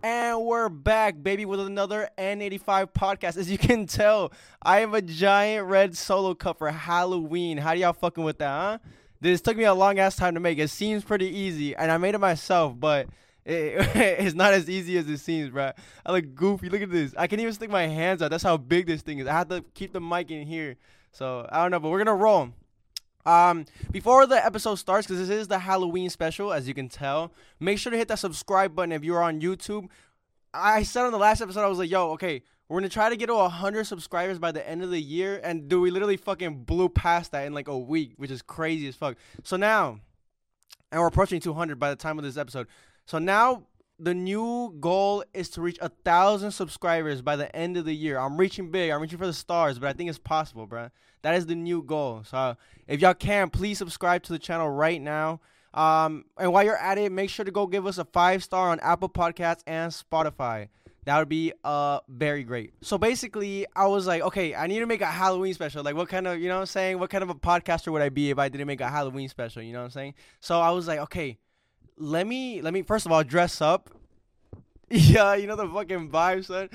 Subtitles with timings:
[0.00, 3.36] And we're back, baby, with another N85 podcast.
[3.36, 4.32] As you can tell,
[4.62, 7.58] I have a giant red solo cup for Halloween.
[7.58, 8.78] How do y'all fucking with that, huh?
[9.20, 10.58] This took me a long ass time to make.
[10.58, 13.08] It seems pretty easy, and I made it myself, but
[13.44, 15.72] it, it's not as easy as it seems, bro.
[16.06, 16.68] I look goofy.
[16.68, 17.12] Look at this.
[17.18, 18.30] I can't even stick my hands out.
[18.30, 19.26] That's how big this thing is.
[19.26, 20.76] I have to keep the mic in here.
[21.10, 22.50] So I don't know, but we're gonna roll.
[23.28, 27.30] Um, before the episode starts, because this is the Halloween special, as you can tell,
[27.60, 29.88] make sure to hit that subscribe button if you're on YouTube.
[30.54, 33.16] I said on the last episode, I was like, yo, okay, we're gonna try to
[33.18, 36.64] get to 100 subscribers by the end of the year, and do we literally fucking
[36.64, 39.18] blew past that in like a week, which is crazy as fuck.
[39.44, 40.00] So now,
[40.90, 42.66] and we're approaching 200 by the time of this episode.
[43.04, 43.64] So now
[43.98, 48.18] the new goal is to reach a thousand subscribers by the end of the year.
[48.18, 48.90] I'm reaching big.
[48.90, 50.90] I'm reaching for the stars, but I think it's possible, bro.
[51.22, 52.22] That is the new goal.
[52.24, 55.40] So if y'all can, please subscribe to the channel right now.
[55.74, 58.70] Um, and while you're at it, make sure to go give us a five star
[58.70, 60.68] on Apple Podcasts and Spotify.
[61.04, 62.74] That would be uh very great.
[62.82, 65.82] So basically, I was like, okay, I need to make a Halloween special.
[65.82, 66.98] Like, what kind of, you know what I'm saying?
[66.98, 69.62] What kind of a podcaster would I be if I didn't make a Halloween special?
[69.62, 70.14] You know what I'm saying?
[70.40, 71.38] So I was like, okay,
[71.98, 73.90] let me let me first of all dress up.
[74.90, 76.70] yeah, you know the fucking vibe, son.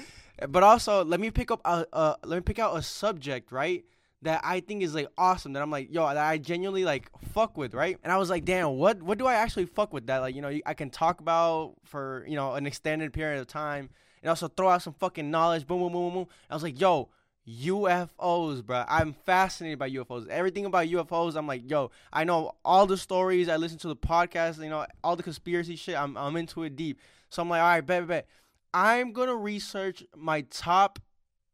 [0.49, 3.83] But also, let me pick up a let me pick out a subject, right?
[4.21, 5.53] That I think is like awesome.
[5.53, 7.97] That I'm like, yo, that I genuinely like fuck with, right?
[8.03, 10.19] And I was like, damn, what what do I actually fuck with that?
[10.19, 13.89] Like, you know, I can talk about for you know an extended period of time,
[14.21, 15.67] and also throw out some fucking knowledge.
[15.67, 16.13] Boom, boom, boom, boom.
[16.13, 16.27] boom.
[16.49, 17.09] I was like, yo,
[17.47, 18.85] UFOs, bro.
[18.87, 20.27] I'm fascinated by UFOs.
[20.27, 23.49] Everything about UFOs, I'm like, yo, I know all the stories.
[23.49, 25.95] I listen to the podcast, you know, all the conspiracy shit.
[25.95, 26.99] I'm, I'm into it deep.
[27.29, 28.27] So I'm like, all right, bet, bet.
[28.73, 30.99] I'm gonna research my top.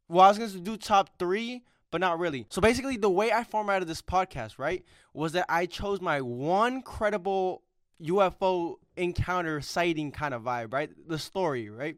[0.08, 2.46] Well, I was gonna do top three, but not really.
[2.48, 6.82] So basically, the way I formatted this podcast, right, was that I chose my one
[6.82, 7.62] credible
[8.02, 10.90] UFO encounter sighting kind of vibe, right?
[11.08, 11.96] The story, right?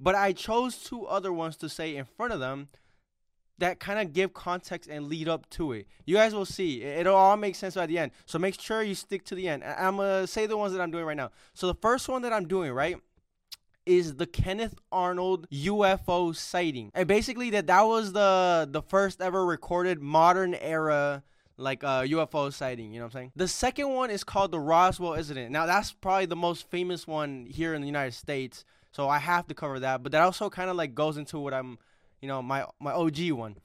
[0.00, 2.68] But I chose two other ones to say in front of them
[3.58, 5.86] that kind of give context and lead up to it.
[6.06, 6.82] You guys will see.
[6.82, 8.12] It'll all make sense by the end.
[8.26, 9.62] So make sure you stick to the end.
[9.64, 11.30] I'm going to say the ones that I'm doing right now.
[11.54, 12.96] So the first one that I'm doing, right?
[13.86, 16.90] is the Kenneth Arnold UFO sighting.
[16.94, 21.22] And basically that that was the the first ever recorded modern era
[21.56, 23.32] like uh UFO sighting, you know what I'm saying?
[23.36, 25.50] The second one is called the Roswell incident.
[25.50, 28.64] Now that's probably the most famous one here in the United States.
[28.92, 31.52] So I have to cover that, but that also kind of like goes into what
[31.52, 31.78] I'm
[32.24, 33.56] you know, my my OG one.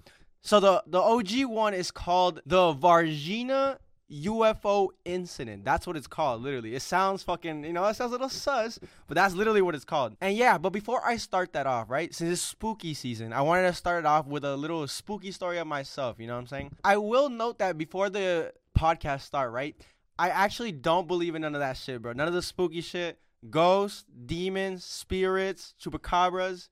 [0.41, 3.77] So the the OG one is called the Varginha
[4.11, 5.63] UFO incident.
[5.63, 6.75] That's what it's called, literally.
[6.75, 8.77] It sounds fucking, you know, it sounds a little sus,
[9.07, 10.17] but that's literally what it's called.
[10.19, 13.67] And yeah, but before I start that off, right, since it's spooky season, I wanted
[13.67, 16.47] to start it off with a little spooky story of myself, you know what I'm
[16.47, 16.75] saying?
[16.83, 19.75] I will note that before the podcast start, right,
[20.17, 22.11] I actually don't believe in none of that shit, bro.
[22.11, 23.19] None of the spooky shit.
[23.49, 26.67] Ghosts, demons, spirits, chupacabras,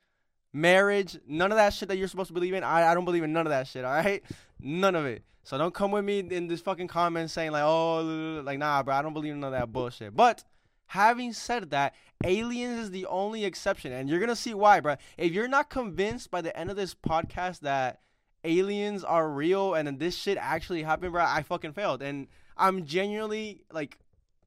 [0.57, 2.63] marriage, none of that shit that you're supposed to believe in.
[2.63, 4.23] I, I don't believe in none of that shit, all right?
[4.59, 5.23] None of it.
[5.43, 8.95] So don't come with me in this fucking comment saying like, oh, like nah, bro,
[8.95, 10.15] I don't believe in none of that bullshit.
[10.15, 10.43] But
[10.87, 11.95] having said that,
[12.25, 14.95] aliens is the only exception, and you're gonna see why, bro.
[15.17, 18.01] If you're not convinced by the end of this podcast that
[18.43, 23.61] aliens are real and this shit actually happened, bro, I fucking failed, and I'm genuinely
[23.71, 23.97] like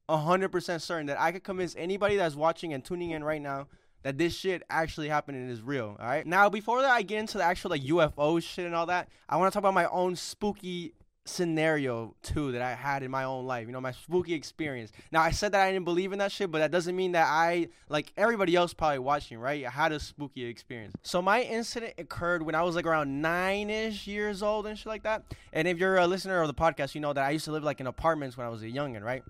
[0.07, 3.67] 100% certain that I could convince anybody that's watching and tuning in right now
[4.03, 5.95] that this shit actually happened and is real.
[5.99, 6.25] All right.
[6.25, 9.09] Now, before that, I get into the actual like UFO shit and all that.
[9.29, 13.25] I want to talk about my own spooky scenario too that I had in my
[13.25, 13.67] own life.
[13.67, 14.91] You know, my spooky experience.
[15.11, 17.27] Now, I said that I didn't believe in that shit, but that doesn't mean that
[17.27, 19.65] I like everybody else probably watching, right?
[19.65, 20.93] I had a spooky experience.
[21.03, 25.03] So my incident occurred when I was like around nine-ish years old and shit like
[25.03, 25.23] that.
[25.53, 27.63] And if you're a listener of the podcast, you know that I used to live
[27.63, 29.23] like in apartments when I was a youngin', right?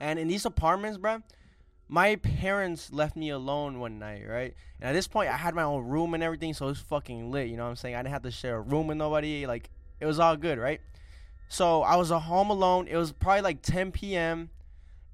[0.00, 1.22] And in these apartments, bro
[1.88, 4.54] my parents left me alone one night, right?
[4.80, 7.30] And at this point, I had my own room and everything, so it was fucking
[7.30, 7.48] lit.
[7.48, 7.94] You know what I'm saying?
[7.94, 9.46] I didn't have to share a room with nobody.
[9.46, 10.80] Like, it was all good, right?
[11.48, 12.88] So I was at home alone.
[12.88, 14.50] It was probably like 10 p.m.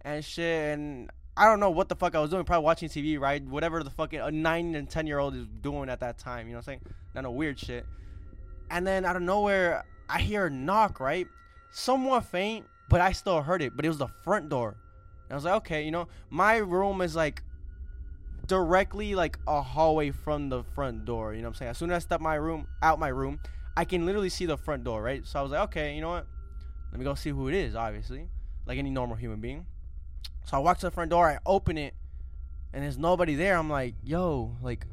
[0.03, 2.45] and shit, and I don't know what the fuck I was doing.
[2.45, 3.43] Probably watching TV, right?
[3.43, 6.47] Whatever the fucking a nine and ten year old is doing at that time.
[6.47, 6.81] You know what I'm saying?
[7.15, 7.87] Not no weird shit.
[8.71, 11.27] And then out of nowhere, I hear a knock, right?
[11.73, 13.75] Somewhat faint, but I still heard it.
[13.75, 14.77] But it was the front door.
[15.31, 17.45] And I was like, okay, you know, my room is like
[18.49, 21.35] directly like a hallway from the front door.
[21.35, 21.71] You know what I'm saying?
[21.71, 23.39] As soon as I step my room out my room,
[23.77, 25.25] I can literally see the front door, right?
[25.25, 26.27] So I was like, okay, you know what?
[26.91, 28.27] Let me go see who it is, obviously.
[28.67, 29.67] Like any normal human being.
[30.47, 31.95] So I walk to the front door, I open it,
[32.73, 33.57] and there's nobody there.
[33.57, 34.85] I'm like, yo, like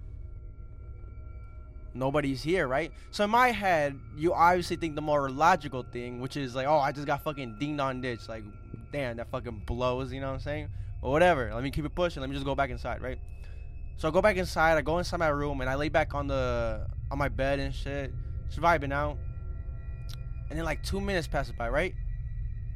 [1.96, 2.92] nobody's here, right?
[3.10, 6.78] So in my head, you obviously think the more logical thing, which is like, oh,
[6.78, 8.30] I just got fucking dinged on ditch.
[8.30, 8.44] Like,
[8.92, 10.70] damn, that fucking blows, you know what I'm saying?
[11.02, 11.52] But whatever.
[11.54, 12.22] Let me keep it pushing.
[12.22, 13.20] Let me just go back inside, right?
[13.98, 14.78] So I go back inside.
[14.78, 17.74] I go inside my room and I lay back on the on my bed and
[17.74, 18.14] shit,
[18.48, 19.18] just vibing out.
[20.50, 21.94] And then like two minutes passes by, right?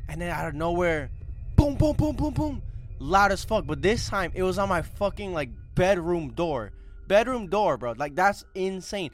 [0.09, 1.11] And then out of nowhere,
[1.55, 2.61] boom, boom, boom, boom, boom,
[2.99, 3.65] loud as fuck.
[3.65, 6.71] But this time it was on my fucking like bedroom door,
[7.07, 7.93] bedroom door, bro.
[7.97, 9.11] Like that's insane.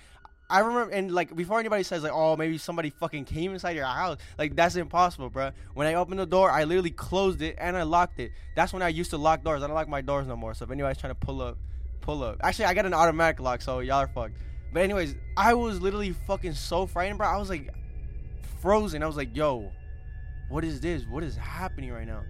[0.49, 3.85] I remember, and like before anybody says like, oh, maybe somebody fucking came inside your
[3.85, 5.51] house, like that's impossible, bro.
[5.73, 8.31] When I opened the door, I literally closed it and I locked it.
[8.55, 9.61] That's when I used to lock doors.
[9.61, 10.53] I don't lock my doors no more.
[10.53, 11.57] So if anybody's trying to pull up,
[11.99, 12.37] pull up.
[12.41, 14.37] Actually, I got an automatic lock, so y'all are fucked.
[14.71, 17.27] But anyways, I was literally fucking so frightened, bro.
[17.27, 17.73] I was like
[18.61, 19.03] frozen.
[19.03, 19.71] I was like, yo,
[20.49, 21.05] what is this?
[21.05, 22.23] What is happening right now?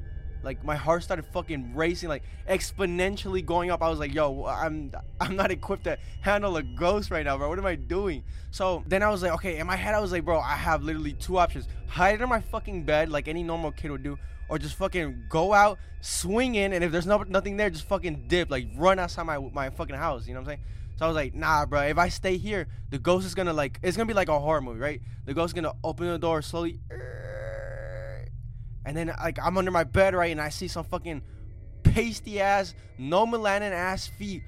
[0.44, 3.82] Like my heart started fucking racing, like exponentially going up.
[3.82, 7.50] I was like, "Yo, I'm I'm not equipped to handle a ghost right now, bro.
[7.50, 10.12] What am I doing?" So then I was like, "Okay." In my head, I was
[10.12, 13.72] like, "Bro, I have literally two options: hide under my fucking bed, like any normal
[13.72, 14.18] kid would do,
[14.50, 18.26] or just fucking go out, swing in, and if there's no nothing there, just fucking
[18.28, 20.60] dip, like run outside my my fucking house." You know what I'm saying?
[20.98, 21.82] So I was like, nah, bro.
[21.82, 24.62] If I stay here, the ghost is gonna like, it's gonna be like a horror
[24.62, 25.02] movie, right?
[25.26, 26.80] The ghost is gonna open the door slowly,
[28.88, 31.22] and then like I'm under my bed, right, and I see some fucking
[31.84, 34.44] pasty ass, no melanin ass feet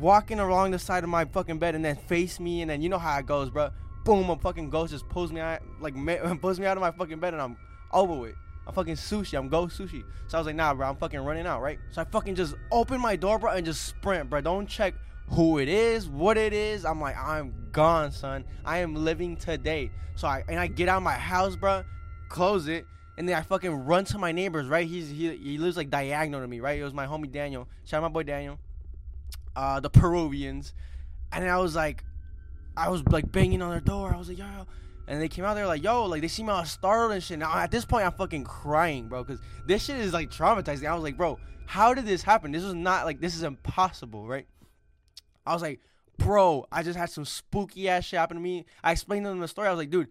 [0.00, 2.88] walking along the side of my fucking bed, and then face me, and then you
[2.88, 3.70] know how it goes, bro.
[4.04, 5.94] Boom, a fucking ghost just pulls me out, like
[6.40, 7.56] pulls me out of my fucking bed, and I'm
[7.92, 8.34] over with.
[8.66, 9.36] I'm fucking sushi.
[9.36, 10.02] I'm go sushi.
[10.28, 10.88] So I was like, nah, bro.
[10.88, 11.78] I'm fucking running out, right?
[11.90, 14.40] So I fucking just open my door, bro, and just sprint, bro.
[14.40, 14.94] Don't check
[15.28, 16.86] who it is, what it is.
[16.86, 18.44] I'm like, I'm gone, son.
[18.64, 19.90] I am living today.
[20.14, 21.84] So I and I get out of my house, bro,
[22.30, 22.86] close it,
[23.16, 24.86] and then I fucking run to my neighbors, right?
[24.86, 26.78] He's he, he lives like diagonal to me, right?
[26.78, 27.68] It was my homie Daniel.
[27.84, 28.58] Shout out my boy Daniel.
[29.54, 30.74] Uh, the Peruvians,
[31.32, 32.04] and I was like,
[32.76, 34.12] I was like banging on their door.
[34.12, 34.66] I was like, yo,
[35.06, 37.38] and they came out there like, yo, like they see me all startled and shit.
[37.38, 40.88] Now at this point, I'm fucking crying, bro, because this shit is like traumatizing.
[40.88, 42.52] I was like, bro, how did this happen?
[42.52, 44.46] This was not like this is impossible, right?
[45.46, 45.80] I was like,
[46.18, 48.64] bro, I just had some spooky ass shit happen to me.
[48.82, 49.68] I explained to them the story.
[49.68, 50.08] I was like, dude,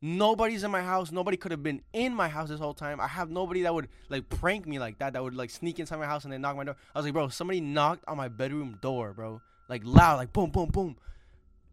[0.00, 1.10] nobody's in my house.
[1.10, 3.00] Nobody could have been in my house this whole time.
[3.00, 5.14] I have nobody that would like prank me like that.
[5.14, 6.76] That would like sneak inside my house and then knock my door.
[6.94, 10.50] I was like, bro, somebody knocked on my bedroom door, bro, like loud, like boom,
[10.50, 10.96] boom, boom.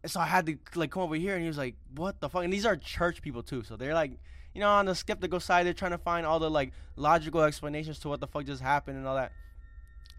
[0.02, 2.28] And so I had to like come over here, and he was like, "What the
[2.28, 4.12] fuck?" And these are church people too, so they're like,
[4.54, 7.98] you know, on the skeptical side, they're trying to find all the like logical explanations
[8.00, 9.32] to what the fuck just happened and all that.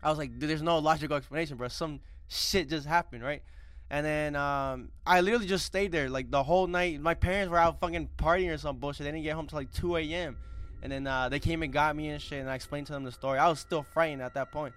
[0.01, 1.67] I was like, "There's no logical explanation, bro.
[1.67, 3.43] Some shit just happened, right?"
[3.89, 6.99] And then um, I literally just stayed there like the whole night.
[6.99, 9.05] My parents were out fucking partying or some bullshit.
[9.05, 10.37] They didn't get home till like 2 a.m.
[10.81, 13.03] And then uh, they came and got me and shit, and I explained to them
[13.03, 13.39] the story.
[13.39, 14.73] I was still frightened at that point.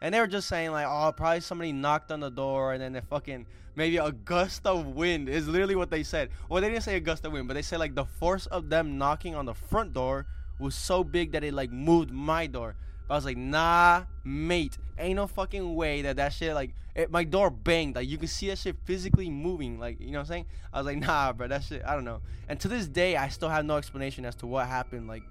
[0.00, 2.92] And they were just saying like, oh, probably somebody knocked on the door, and then
[2.92, 6.30] they fucking maybe a gust of wind is literally what they said.
[6.48, 8.68] Well, they didn't say a gust of wind, but they said like the force of
[8.68, 10.26] them knocking on the front door
[10.58, 12.76] was so big that it like moved my door.
[13.08, 17.10] But I was like, nah, mate, ain't no fucking way that that shit like it,
[17.10, 17.96] my door banged.
[17.96, 19.78] Like you can see that shit physically moving.
[19.78, 20.46] Like you know what I'm saying?
[20.72, 21.82] I was like, nah, bro, that shit.
[21.84, 22.20] I don't know.
[22.48, 25.08] And to this day, I still have no explanation as to what happened.
[25.08, 25.22] Like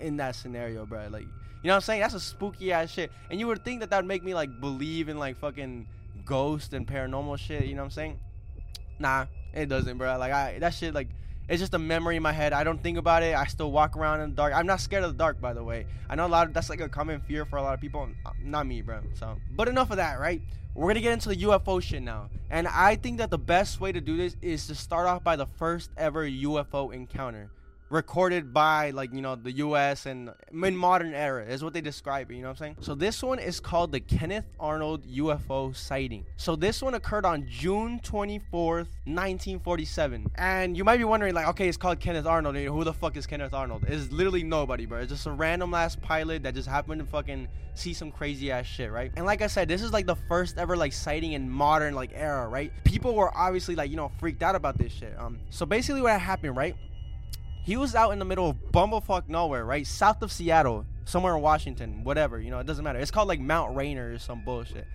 [0.00, 1.08] in that scenario, bro.
[1.10, 2.00] Like you know what I'm saying?
[2.00, 3.10] That's a spooky ass shit.
[3.30, 5.86] And you would think that that would make me like believe in like fucking
[6.24, 7.64] ghost and paranormal shit.
[7.64, 8.20] You know what I'm saying?
[8.98, 10.16] Nah, it doesn't, bro.
[10.18, 11.08] Like I that shit like
[11.48, 12.52] it's just a memory in my head.
[12.52, 13.34] I don't think about it.
[13.34, 14.52] I still walk around in the dark.
[14.54, 15.86] I'm not scared of the dark, by the way.
[16.08, 18.08] I know a lot of that's like a common fear for a lot of people.
[18.42, 19.00] Not me, bro.
[19.14, 20.42] So, but enough of that, right?
[20.74, 22.28] We're gonna get into the UFO shit now.
[22.50, 25.36] And I think that the best way to do this is to start off by
[25.36, 27.50] the first ever UFO encounter
[27.88, 32.30] recorded by like you know the US and in modern era is what they describe
[32.30, 32.76] it, you know what I'm saying?
[32.80, 36.24] So this one is called the Kenneth Arnold UFO sighting.
[36.36, 40.30] So this one occurred on June 24th, 1947.
[40.36, 42.56] And you might be wondering like okay, it's called Kenneth Arnold.
[42.56, 43.84] Who the fuck is Kenneth Arnold?
[43.88, 45.00] It's literally nobody, bro.
[45.00, 48.66] It's just a random last pilot that just happened to fucking see some crazy ass
[48.66, 49.12] shit, right?
[49.16, 52.10] And like I said, this is like the first ever like sighting in modern like
[52.14, 52.72] era, right?
[52.84, 55.14] People were obviously like, you know, freaked out about this shit.
[55.18, 56.74] Um so basically what happened, right?
[57.66, 59.84] He was out in the middle of bumblefuck nowhere, right?
[59.84, 63.00] South of Seattle, somewhere in Washington, whatever, you know, it doesn't matter.
[63.00, 64.86] It's called like Mount Rainier or some bullshit.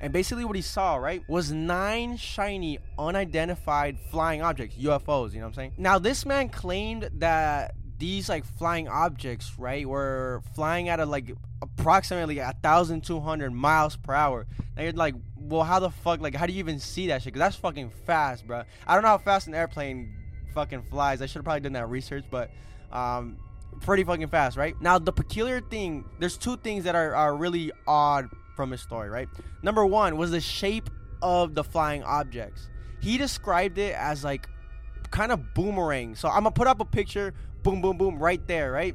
[0.00, 5.46] And basically what he saw, right, was nine shiny, unidentified flying objects, UFOs, you know
[5.46, 5.72] what I'm saying?
[5.76, 11.34] Now, this man claimed that these like flying objects, right, were flying at a like
[11.60, 14.46] approximately a thousand two hundred miles per hour.
[14.76, 17.34] And you're like, well, how the fuck, like, how do you even see that shit?
[17.34, 18.62] Cause that's fucking fast, bro.
[18.86, 20.14] I don't know how fast an airplane
[20.54, 21.22] fucking flies.
[21.22, 22.50] I should have probably done that research, but
[22.92, 23.38] um,
[23.80, 24.80] pretty fucking fast, right?
[24.80, 29.08] Now, the peculiar thing, there's two things that are, are really odd from his story,
[29.08, 29.28] right?
[29.62, 30.90] Number one was the shape
[31.22, 32.68] of the flying objects.
[33.00, 34.48] He described it as like
[35.10, 36.14] kind of boomerang.
[36.14, 38.94] So I'm gonna put up a picture, boom, boom, boom, right there, right?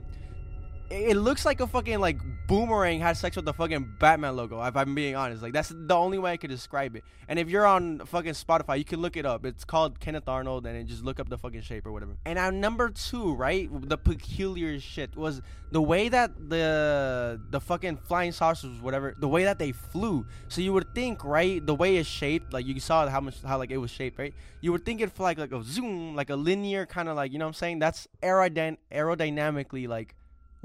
[0.89, 4.61] it looks like a fucking like boomerang had sex with the fucking Batman logo.
[4.63, 7.03] If I'm being honest, like that's the only way I could describe it.
[7.27, 9.45] And if you're on fucking Spotify, you can look it up.
[9.45, 12.17] It's called Kenneth Arnold, and just look up the fucking shape or whatever.
[12.25, 17.97] And our number two, right, the peculiar shit was the way that the the fucking
[17.97, 20.25] flying saucers, whatever, the way that they flew.
[20.47, 23.57] So you would think, right, the way it's shaped, like you saw how much how
[23.57, 24.33] like it was shaped, right?
[24.61, 27.31] You would think it'd fly like, like a zoom, like a linear kind of like
[27.31, 27.79] you know what I'm saying.
[27.79, 30.15] That's aerodyn- aerodynamically like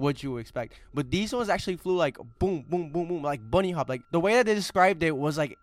[0.01, 0.75] what you expect.
[0.95, 3.89] But these ones actually flew like boom, boom, boom, boom, like bunny hop.
[3.89, 5.59] Like the way that they described it was like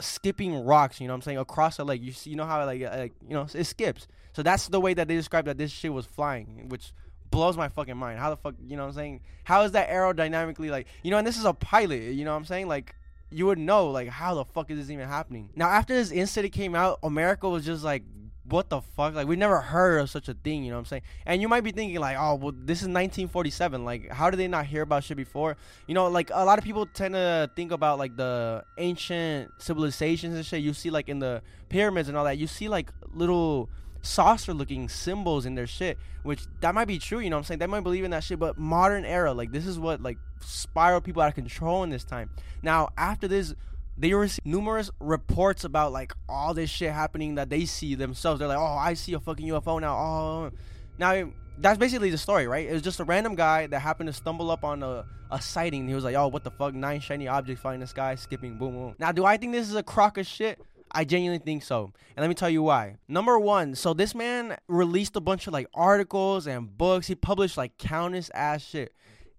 [0.00, 1.00] skipping rocks.
[1.00, 1.38] You know what I'm saying?
[1.38, 2.02] Across the lake.
[2.02, 4.08] You see, you know how like, uh, like you know it skips.
[4.32, 6.92] So that's the way that they described that this shit was flying, which
[7.32, 8.18] blows my fucking mind.
[8.18, 9.20] How the fuck, you know what I'm saying?
[9.44, 12.36] How is that aerodynamically like, you know, and this is a pilot, you know what
[12.36, 12.68] I'm saying?
[12.68, 12.94] Like,
[13.30, 15.48] you would know, like, how the fuck is this even happening?
[15.56, 18.04] Now, after this incident came out, America was just like,
[18.44, 19.14] what the fuck?
[19.14, 21.02] Like we never heard of such a thing, you know what I'm saying?
[21.26, 23.84] And you might be thinking like, oh, well, this is 1947.
[23.84, 25.56] Like, how did they not hear about shit before?
[25.86, 30.34] You know, like a lot of people tend to think about like the ancient civilizations
[30.34, 30.62] and shit.
[30.62, 32.38] You see like in the pyramids and all that.
[32.38, 33.68] You see like little
[34.02, 37.44] saucer looking symbols in their shit, which that might be true, you know what I'm
[37.44, 37.58] saying?
[37.60, 41.00] They might believe in that shit, but modern era, like this is what like spiral
[41.00, 42.30] people out of control in this time.
[42.62, 43.54] Now, after this
[43.96, 48.38] they receive numerous reports about like all this shit happening that they see themselves.
[48.38, 49.96] They're like, oh, I see a fucking UFO now.
[49.96, 50.50] Oh,
[50.98, 52.68] now that's basically the story, right?
[52.68, 55.86] It was just a random guy that happened to stumble up on a, a sighting.
[55.86, 56.74] He was like, oh, what the fuck?
[56.74, 58.94] Nine shiny objects flying in the sky, skipping, boom, boom.
[58.98, 60.60] Now, do I think this is a crock of shit?
[60.94, 61.92] I genuinely think so.
[62.16, 62.96] And let me tell you why.
[63.08, 67.06] Number one, so this man released a bunch of like articles and books.
[67.06, 68.92] He published like countless ass shit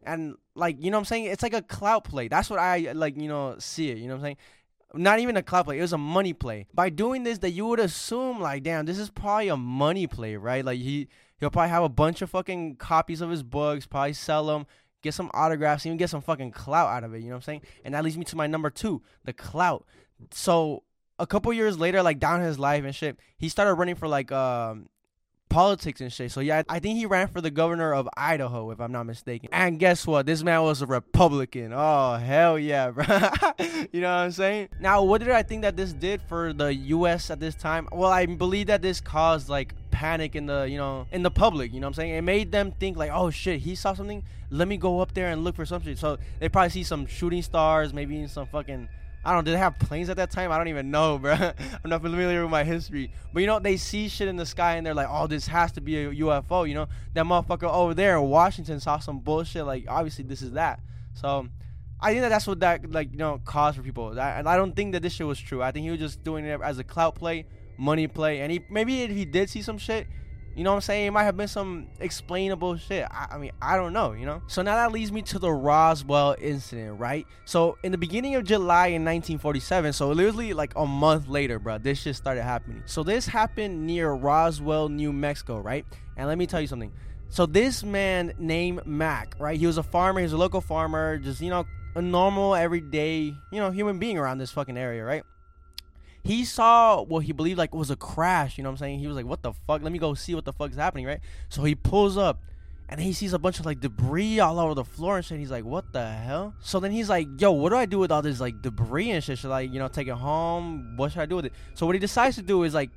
[0.05, 2.27] and like you know what I'm saying it's like a clout play.
[2.27, 3.97] That's what I like you know see it.
[3.97, 4.37] You know what I'm saying.
[4.95, 5.79] Not even a clout play.
[5.79, 6.67] It was a money play.
[6.71, 10.35] By doing this, that you would assume like, damn, this is probably a money play,
[10.35, 10.63] right?
[10.63, 11.07] Like he
[11.39, 14.67] he'll probably have a bunch of fucking copies of his books, probably sell them,
[15.01, 17.19] get some autographs, even get some fucking clout out of it.
[17.19, 17.61] You know what I'm saying?
[17.83, 19.85] And that leads me to my number two, the clout.
[20.31, 20.83] So
[21.19, 24.31] a couple years later, like down his life and shit, he started running for like
[24.31, 24.87] um
[25.53, 26.31] politics and shit.
[26.31, 29.49] So yeah, I think he ran for the governor of Idaho, if I'm not mistaken.
[29.51, 30.25] And guess what?
[30.25, 31.71] This man was a Republican.
[31.73, 33.05] Oh hell yeah, bro.
[33.91, 34.69] you know what I'm saying?
[34.79, 37.29] Now, what did I think that this did for the U.S.
[37.29, 37.87] at this time?
[37.91, 41.71] Well, I believe that this caused like panic in the you know in the public.
[41.71, 42.13] You know what I'm saying?
[42.15, 44.23] It made them think like, oh shit, he saw something.
[44.49, 45.95] Let me go up there and look for something.
[45.95, 48.89] So they probably see some shooting stars, maybe some fucking
[49.25, 49.43] I don't.
[49.43, 50.51] Did they have planes at that time?
[50.51, 51.33] I don't even know, bro.
[51.33, 53.11] I'm not familiar with my history.
[53.33, 55.71] But you know, they see shit in the sky and they're like, "Oh, this has
[55.73, 59.65] to be a UFO." You know, that motherfucker over there in Washington saw some bullshit.
[59.65, 60.81] Like, obviously, this is that.
[61.13, 61.47] So,
[62.01, 64.19] I think that that's what that like you know caused for people.
[64.19, 65.63] and I don't think that this shit was true.
[65.63, 67.45] I think he was just doing it as a clout play,
[67.77, 70.07] money play, and he maybe if he did see some shit,
[70.55, 71.07] you know what I'm saying?
[71.07, 73.07] It might have been some explainable shit.
[73.09, 74.41] I, I, mean, I don't know, you know?
[74.47, 77.25] So now that leads me to the Roswell incident, right?
[77.45, 81.79] So in the beginning of July in 1947, so literally like a month later, bro,
[81.79, 82.83] this shit started happening.
[82.85, 85.85] So this happened near Roswell, New Mexico, right?
[86.17, 86.93] And let me tell you something.
[87.29, 89.57] So this man named Mac, right?
[89.57, 93.35] He was a farmer, he was a local farmer, just, you know, a normal, everyday,
[93.51, 95.23] you know, human being around this fucking area, right?
[96.23, 98.57] He saw what he believed like was a crash.
[98.57, 98.99] You know what I'm saying?
[98.99, 99.81] He was like, "What the fuck?
[99.81, 101.19] Let me go see what the fuck is happening." Right?
[101.49, 102.41] So he pulls up,
[102.87, 105.39] and he sees a bunch of like debris all over the floor and shit.
[105.39, 108.11] He's like, "What the hell?" So then he's like, "Yo, what do I do with
[108.11, 109.37] all this like debris and shit?
[109.37, 110.95] Should I, you know, take it home?
[110.95, 112.91] What should I do with it?" So what he decides to do is like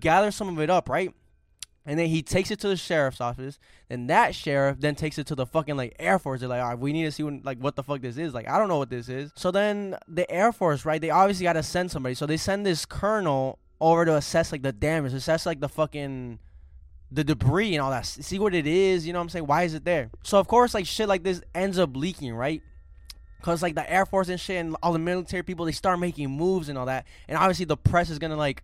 [0.00, 1.14] gather some of it up, right?
[1.88, 3.58] And then he takes it to the sheriff's office.
[3.88, 6.40] And that sheriff then takes it to the fucking like Air Force.
[6.40, 8.34] They're like, all right, we need to see when, like what the fuck this is.
[8.34, 9.32] Like, I don't know what this is.
[9.34, 11.00] So then the Air Force, right?
[11.00, 12.14] They obviously got to send somebody.
[12.14, 16.38] So they send this colonel over to assess like the damage, assess like the fucking
[17.10, 18.04] the debris and all that.
[18.04, 19.06] See what it is.
[19.06, 19.46] You know what I'm saying?
[19.46, 20.10] Why is it there?
[20.22, 22.62] So of course, like shit like this ends up leaking, right?
[23.40, 26.28] Cause like the Air Force and shit and all the military people, they start making
[26.28, 27.06] moves and all that.
[27.28, 28.62] And obviously the press is gonna like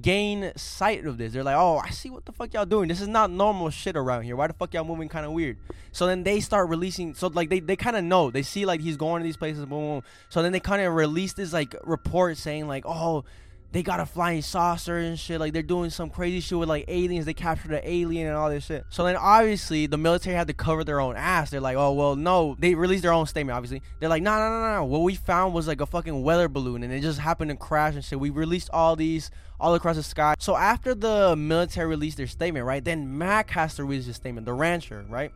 [0.00, 1.32] gain sight of this.
[1.32, 2.88] They're like, oh, I see what the fuck y'all doing.
[2.88, 4.36] This is not normal shit around here.
[4.36, 5.58] Why the fuck y'all moving kind of weird?
[5.92, 7.14] So then they start releasing.
[7.14, 8.30] So like they, they kind of know.
[8.30, 9.64] They see like he's going to these places.
[9.66, 10.02] Boom, boom.
[10.28, 13.24] So then they kind of release this like report saying like, oh,
[13.72, 15.38] they got a flying saucer and shit.
[15.38, 17.24] Like they're doing some crazy shit with like aliens.
[17.24, 18.84] They captured an alien and all this shit.
[18.90, 21.50] So then obviously the military had to cover their own ass.
[21.50, 22.56] They're like, oh well, no.
[22.58, 23.56] They released their own statement.
[23.56, 24.84] Obviously, they're like, no, no, no, no.
[24.84, 27.94] What we found was like a fucking weather balloon, and it just happened to crash
[27.94, 28.18] and shit.
[28.18, 30.34] We released all these all across the sky.
[30.38, 32.84] So after the military released their statement, right?
[32.84, 34.46] Then Mac has to release his statement.
[34.46, 35.32] The rancher, right?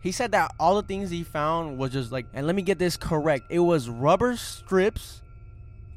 [0.00, 2.78] He said that all the things he found was just like, and let me get
[2.80, 3.44] this correct.
[3.50, 5.21] It was rubber strips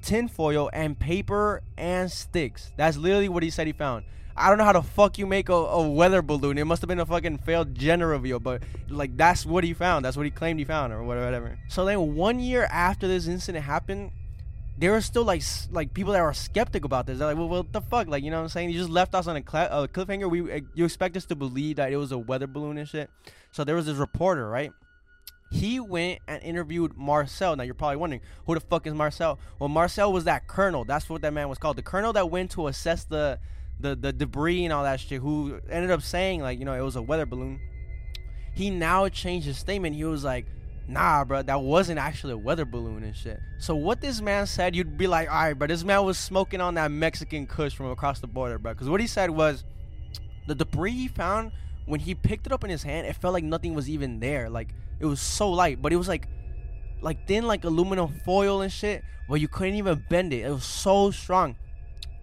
[0.06, 2.72] tinfoil and paper and sticks.
[2.78, 4.06] That's literally what he said he found.
[4.38, 6.58] I don't know how the fuck you make a, a weather balloon.
[6.58, 10.04] It must have been a fucking failed gender reveal, but like that's what he found.
[10.04, 11.58] That's what he claimed he found, or whatever.
[11.70, 14.12] So then one year after this incident happened,
[14.78, 17.20] there were still like like people that were skeptical about this.
[17.20, 18.08] They're like, well, what the fuck?
[18.08, 18.72] Like, you know what I'm saying?
[18.72, 20.30] You just left us on a, cl- a cliffhanger.
[20.30, 23.10] We uh, you expect us to believe that it was a weather balloon and shit.
[23.52, 24.74] So there was this reporter, right?
[25.56, 27.56] He went and interviewed Marcel.
[27.56, 29.40] Now you're probably wondering who the fuck is Marcel?
[29.58, 30.84] Well, Marcel was that colonel.
[30.84, 31.78] That's what that man was called.
[31.78, 33.40] The colonel that went to assess the
[33.80, 35.22] the the debris and all that shit.
[35.22, 37.62] Who ended up saying like you know it was a weather balloon.
[38.54, 39.96] He now changed his statement.
[39.96, 40.46] He was like,
[40.88, 43.40] Nah, bro, that wasn't actually a weather balloon and shit.
[43.58, 46.62] So what this man said, you'd be like, all right, but this man was smoking
[46.62, 48.74] on that Mexican Kush from across the border, bro.
[48.74, 49.64] Because what he said was,
[50.48, 51.52] the debris he found
[51.86, 54.50] when he picked it up in his hand, it felt like nothing was even there.
[54.50, 54.70] Like
[55.00, 56.28] it was so light, but it was like,
[57.02, 59.04] like thin, like aluminum foil and shit.
[59.28, 60.46] But you couldn't even bend it.
[60.46, 61.56] It was so strong.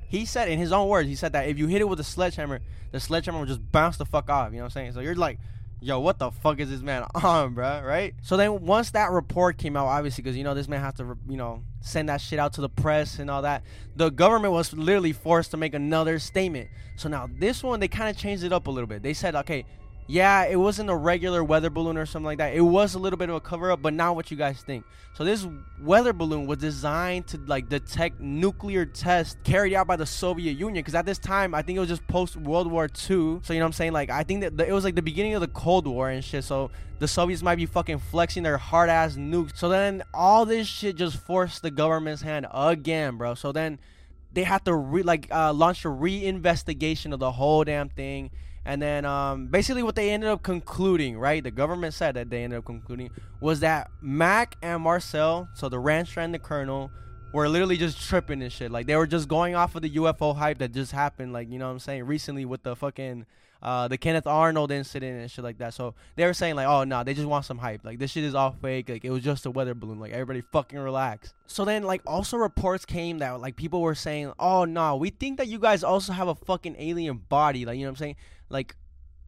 [0.08, 2.04] He said in his own words, he said that if you hit it with a
[2.04, 2.60] sledgehammer,
[2.92, 4.52] the sledgehammer would just bounce the fuck off.
[4.52, 4.92] You know what I'm saying?
[4.92, 5.38] So you're like
[5.82, 7.82] yo, what the fuck is this man on, bro?
[7.82, 8.14] Right?
[8.22, 11.16] So then once that report came out, obviously, because you know this man has to,
[11.28, 13.64] you know, send that shit out to the press and all that.
[13.96, 16.70] The government was literally forced to make another statement.
[16.96, 19.02] So now this one, they kind of changed it up a little bit.
[19.02, 19.64] They said, okay,
[20.12, 22.52] yeah, it wasn't a regular weather balloon or something like that.
[22.52, 24.84] It was a little bit of a cover up, but not what you guys think.
[25.14, 25.46] So this
[25.80, 30.82] weather balloon was designed to like detect nuclear tests carried out by the Soviet Union.
[30.82, 32.90] Because at this time, I think it was just post World War II.
[33.42, 33.92] So you know what I'm saying?
[33.94, 36.22] Like I think that the, it was like the beginning of the Cold War and
[36.22, 36.44] shit.
[36.44, 39.56] So the Soviets might be fucking flexing their hard ass nukes.
[39.56, 43.32] So then all this shit just forced the government's hand again, bro.
[43.34, 43.78] So then
[44.30, 48.30] they had to re- like uh, launch a reinvestigation of the whole damn thing
[48.64, 51.42] and then um, basically what they ended up concluding, right?
[51.42, 55.78] The government said that they ended up concluding was that Mac and Marcel, so the
[55.78, 56.90] rancher and the colonel,
[57.32, 58.70] were literally just tripping and shit.
[58.70, 61.58] Like they were just going off of the UFO hype that just happened, like you
[61.58, 63.26] know what I'm saying, recently with the fucking
[63.62, 65.72] uh, the Kenneth Arnold incident and shit like that.
[65.72, 67.84] So they were saying like, oh no, nah, they just want some hype.
[67.84, 68.88] Like this shit is all fake.
[68.88, 70.00] Like it was just a weather balloon.
[70.00, 71.32] Like everybody fucking relax.
[71.46, 75.10] So then like also reports came that like people were saying, oh no, nah, we
[75.10, 77.64] think that you guys also have a fucking alien body.
[77.64, 78.16] Like you know what I'm saying?
[78.52, 78.76] Like,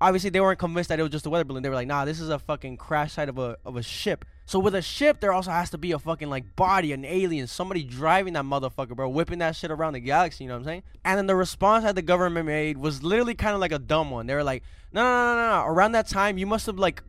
[0.01, 1.63] obviously they weren't convinced that it was just a weather balloon.
[1.63, 4.25] They were like, nah, this is a fucking crash site of a of a ship.
[4.47, 7.47] So with a ship, there also has to be a fucking like body, an alien,
[7.47, 10.45] somebody driving that motherfucker, bro, whipping that shit around the galaxy.
[10.45, 10.83] You know what I'm saying?
[11.05, 14.11] And then the response that the government made was literally kind of like a dumb
[14.11, 14.27] one.
[14.27, 15.67] They were like, no, no, no, no, no.
[15.67, 17.03] Around that time, you must have like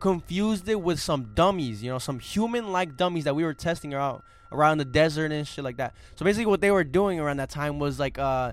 [0.00, 4.24] confused it with some dummies, you know, some human-like dummies that we were testing out
[4.50, 5.94] around the desert and shit like that.
[6.16, 8.52] So basically, what they were doing around that time was like, uh,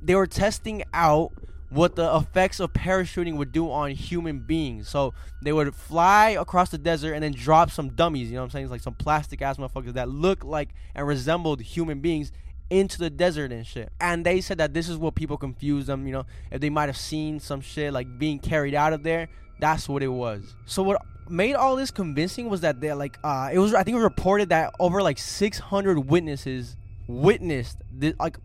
[0.00, 1.32] they were testing out
[1.74, 4.88] what the effects of parachuting would do on human beings.
[4.88, 8.44] So they would fly across the desert and then drop some dummies, you know what
[8.44, 8.64] I'm saying?
[8.66, 12.30] It's like some plastic ass motherfuckers that look like and resembled human beings
[12.70, 13.90] into the desert and shit.
[14.00, 16.86] And they said that this is what people confuse them, you know, if they might
[16.86, 20.54] have seen some shit like being carried out of there, that's what it was.
[20.66, 23.94] So what made all this convincing was that they like uh it was I think
[23.94, 26.76] it was reported that over like 600 witnesses
[27.08, 28.38] witnessed this, like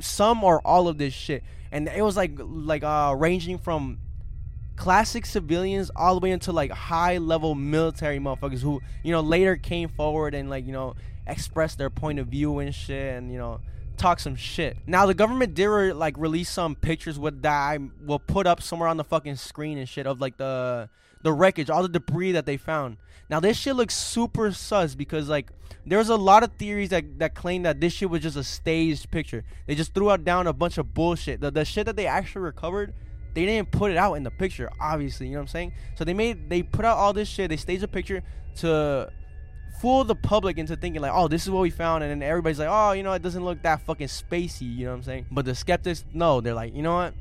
[0.00, 3.98] some or all of this shit and it was like like uh ranging from
[4.76, 9.56] classic civilians all the way into like high level military motherfuckers who you know later
[9.56, 10.94] came forward and like you know
[11.26, 13.60] expressed their point of view and shit and you know
[13.98, 14.76] talk some shit.
[14.86, 18.62] Now the government did re- like release some pictures with that I will put up
[18.62, 20.88] somewhere on the fucking screen and shit of like the
[21.22, 22.96] the wreckage, all the debris that they found.
[23.30, 25.50] Now this shit looks super sus because like
[25.84, 29.10] there's a lot of theories that, that claim that this shit was just a staged
[29.10, 29.44] picture.
[29.66, 31.40] They just threw out down a bunch of bullshit.
[31.40, 32.94] The, the shit that they actually recovered,
[33.34, 35.72] they didn't put it out in the picture, obviously, you know what I'm saying?
[35.96, 38.22] So they made they put out all this shit, they staged a picture
[38.56, 39.10] to
[39.80, 42.58] fool the public into thinking like, oh, this is what we found, and then everybody's
[42.58, 45.26] like, oh, you know, it doesn't look that fucking spacey, you know what I'm saying?
[45.30, 47.14] But the skeptics, no, they're like, you know what?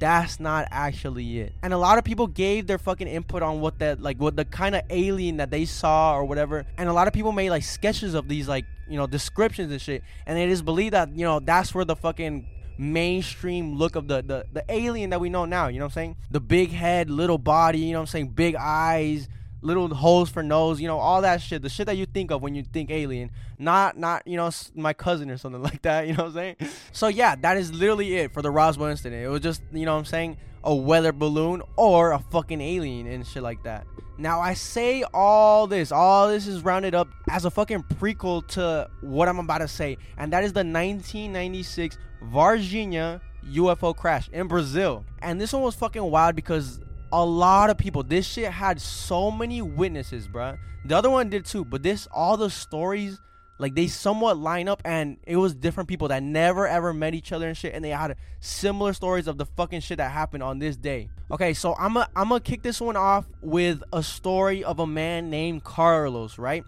[0.00, 1.52] That's not actually it.
[1.62, 4.44] And a lot of people gave their fucking input on what that like what the
[4.44, 6.66] kind of alien that they saw or whatever.
[6.76, 9.80] And a lot of people made like sketches of these like, you know, descriptions and
[9.80, 10.02] shit.
[10.26, 14.22] And it is believed that, you know, that's where the fucking mainstream look of the,
[14.22, 16.16] the the alien that we know now, you know what I'm saying?
[16.30, 18.28] The big head, little body, you know what I'm saying?
[18.28, 19.28] Big eyes,
[19.62, 21.62] little holes for nose, you know, all that shit.
[21.62, 24.92] The shit that you think of when you think alien, not not you know my
[24.92, 26.06] cousin or something like that.
[26.06, 26.72] You know what I'm saying?
[26.92, 29.24] So yeah, that is literally it for the Roswell incident.
[29.24, 33.06] It was just you know what I'm saying a weather balloon or a fucking alien
[33.06, 33.86] and shit like that.
[34.18, 38.90] Now I say all this, all this is rounded up as a fucking prequel to
[39.00, 45.04] what I'm about to say, and that is the 1996 Varginha UFO crash in Brazil.
[45.22, 46.80] And this one was fucking wild because
[47.12, 48.02] a lot of people.
[48.02, 50.58] This shit had so many witnesses, bruh.
[50.84, 53.20] The other one did too, but this all the stories
[53.60, 57.30] like they somewhat line up and it was different people that never ever met each
[57.30, 60.58] other and shit and they had similar stories of the fucking shit that happened on
[60.58, 64.64] this day okay so i'm gonna I'm gonna kick this one off with a story
[64.64, 66.64] of a man named carlos right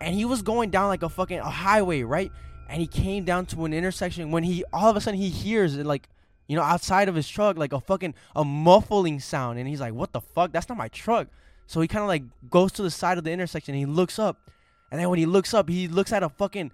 [0.00, 2.32] and he was going down like a fucking a highway right
[2.68, 5.76] and he came down to an intersection when he all of a sudden he hears
[5.76, 6.08] like
[6.52, 9.58] you know outside of his truck like a fucking a muffling sound.
[9.58, 10.52] And he's like what the fuck?
[10.52, 11.28] That's not my truck.
[11.66, 14.50] So he kind of like goes to the side of the intersection he looks up.
[14.90, 16.70] And then when he looks up, he looks at a fucking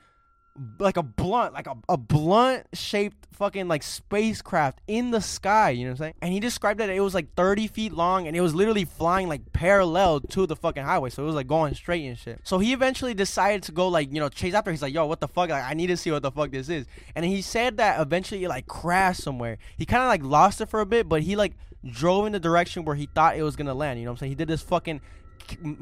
[0.79, 5.85] like a blunt, like a, a blunt shaped fucking like spacecraft in the sky, you
[5.85, 6.15] know what I'm saying?
[6.23, 9.29] And he described that it was like 30 feet long and it was literally flying
[9.29, 11.11] like parallel to the fucking highway.
[11.11, 12.41] So it was like going straight and shit.
[12.43, 14.71] So he eventually decided to go like, you know, chase after.
[14.71, 15.51] He's like, yo, what the fuck?
[15.51, 16.87] Like, I need to see what the fuck this is.
[17.15, 19.59] And he said that eventually it like crashed somewhere.
[19.77, 21.55] He kind of like lost it for a bit, but he like
[21.89, 24.01] drove in the direction where he thought it was gonna land.
[24.01, 24.33] You know what I'm saying?
[24.33, 25.01] He did this fucking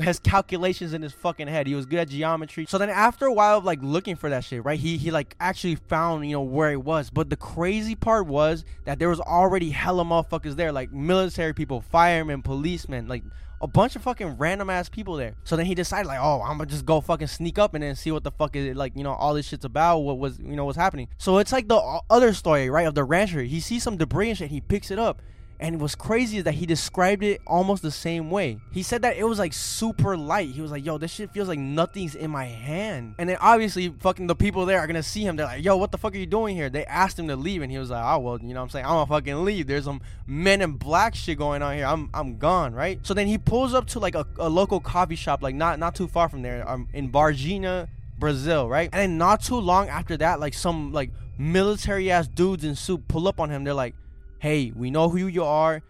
[0.00, 1.66] has calculations in his fucking head.
[1.66, 2.66] He was good at geometry.
[2.68, 4.78] So then after a while of like looking for that shit, right?
[4.78, 7.10] He he like actually found, you know, where it was.
[7.10, 11.80] But the crazy part was that there was already hella motherfuckers there, like military people,
[11.80, 13.22] firemen, policemen, like
[13.60, 15.34] a bunch of fucking random ass people there.
[15.44, 17.96] So then he decided like, oh, I'm gonna just go fucking sneak up and then
[17.96, 20.38] see what the fuck is it like, you know, all this shit's about, what was,
[20.38, 21.08] you know, what's happening.
[21.18, 23.42] So it's like the other story, right, of the rancher.
[23.42, 25.22] He sees some debris and shit, he picks it up
[25.58, 28.60] and what's crazy is that he described it almost the same way.
[28.72, 30.50] He said that it was like super light.
[30.50, 33.14] He was like, yo, this shit feels like nothing's in my hand.
[33.18, 35.36] And then obviously, fucking the people there are gonna see him.
[35.36, 36.68] They're like, yo, what the fuck are you doing here?
[36.68, 38.70] They asked him to leave, and he was like, oh, well, you know what I'm
[38.70, 38.84] saying?
[38.84, 39.66] I'm gonna fucking leave.
[39.66, 41.86] There's some men in black shit going on here.
[41.86, 42.98] I'm I'm gone, right?
[43.06, 45.94] So then he pulls up to like a, a local coffee shop, like not not
[45.94, 47.88] too far from there, um, in Varginha,
[48.18, 48.90] Brazil, right?
[48.92, 53.06] And then not too long after that, like some like military ass dudes in suit
[53.08, 53.64] pull up on him.
[53.64, 53.94] They're like,
[54.38, 55.82] hey, we know who you are.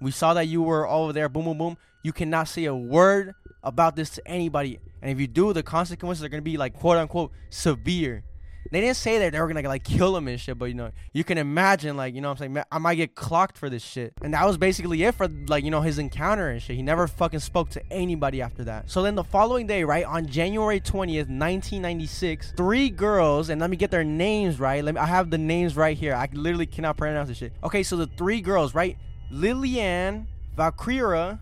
[0.00, 1.28] We saw that you were over there.
[1.28, 1.76] Boom, boom, boom.
[2.02, 4.78] You cannot say a word about this to anybody.
[5.02, 8.24] And if you do, the consequences are going to be like quote unquote severe.
[8.70, 10.90] They didn't say that they were gonna like kill him and shit, but you know,
[11.12, 13.82] you can imagine like, you know what I'm saying, I might get clocked for this
[13.82, 14.12] shit.
[14.22, 16.76] And that was basically it for like, you know, his encounter and shit.
[16.76, 18.90] He never fucking spoke to anybody after that.
[18.90, 23.76] So then the following day, right, on January 20th, 1996, three girls, and let me
[23.76, 24.84] get their names right.
[24.84, 26.14] Let me I have the names right here.
[26.14, 27.52] I literally cannot pronounce this shit.
[27.62, 28.96] Okay, so the three girls, right?
[29.30, 30.26] Liliane,
[30.56, 31.38] Valquíria,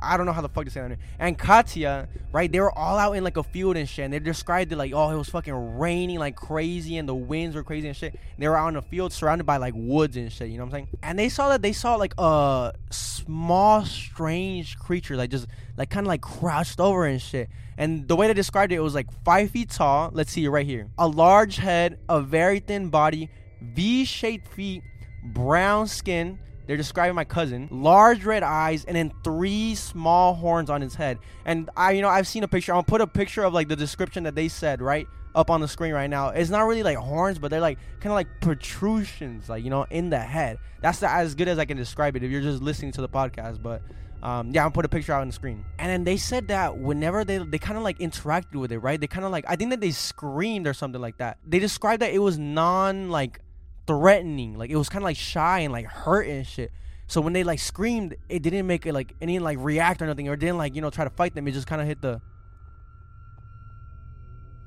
[0.00, 0.98] I don't know how the fuck to say that name.
[1.18, 2.50] And Kátia, right?
[2.50, 4.04] They were all out in like a field and shit.
[4.04, 7.56] And they described it like, oh, it was fucking raining like crazy and the winds
[7.56, 8.12] were crazy and shit.
[8.12, 10.48] And they were out in a field surrounded by like woods and shit.
[10.48, 10.88] You know what I'm saying?
[11.02, 16.06] And they saw that they saw like a small, strange creature, like just like kind
[16.06, 17.48] of like crouched over and shit.
[17.76, 20.10] And the way they described it, it was like five feet tall.
[20.12, 20.88] Let's see it right here.
[20.98, 23.30] A large head, a very thin body,
[23.60, 24.82] V-shaped feet,
[25.24, 30.82] brown skin they're describing my cousin, large red eyes, and then three small horns on
[30.82, 31.18] his head.
[31.46, 32.74] And I, you know, I've seen a picture.
[32.74, 35.68] I'll put a picture of like the description that they said right up on the
[35.68, 36.28] screen right now.
[36.28, 39.86] It's not really like horns, but they're like kind of like protrusions, like you know,
[39.88, 40.58] in the head.
[40.82, 43.08] That's the, as good as I can describe it if you're just listening to the
[43.08, 43.62] podcast.
[43.62, 43.80] But
[44.22, 45.64] um, yeah, I'll put a picture out on the screen.
[45.78, 49.00] And then they said that whenever they they kind of like interacted with it, right?
[49.00, 51.38] They kind of like I think that they screamed or something like that.
[51.46, 53.40] They described that it was non like
[53.88, 54.56] threatening.
[54.56, 56.70] Like it was kind of like shy and like hurt and shit.
[57.08, 60.28] So when they like screamed, it didn't make it like any like react or nothing,
[60.28, 61.48] or didn't like you know try to fight them.
[61.48, 62.20] It just kind of hit the,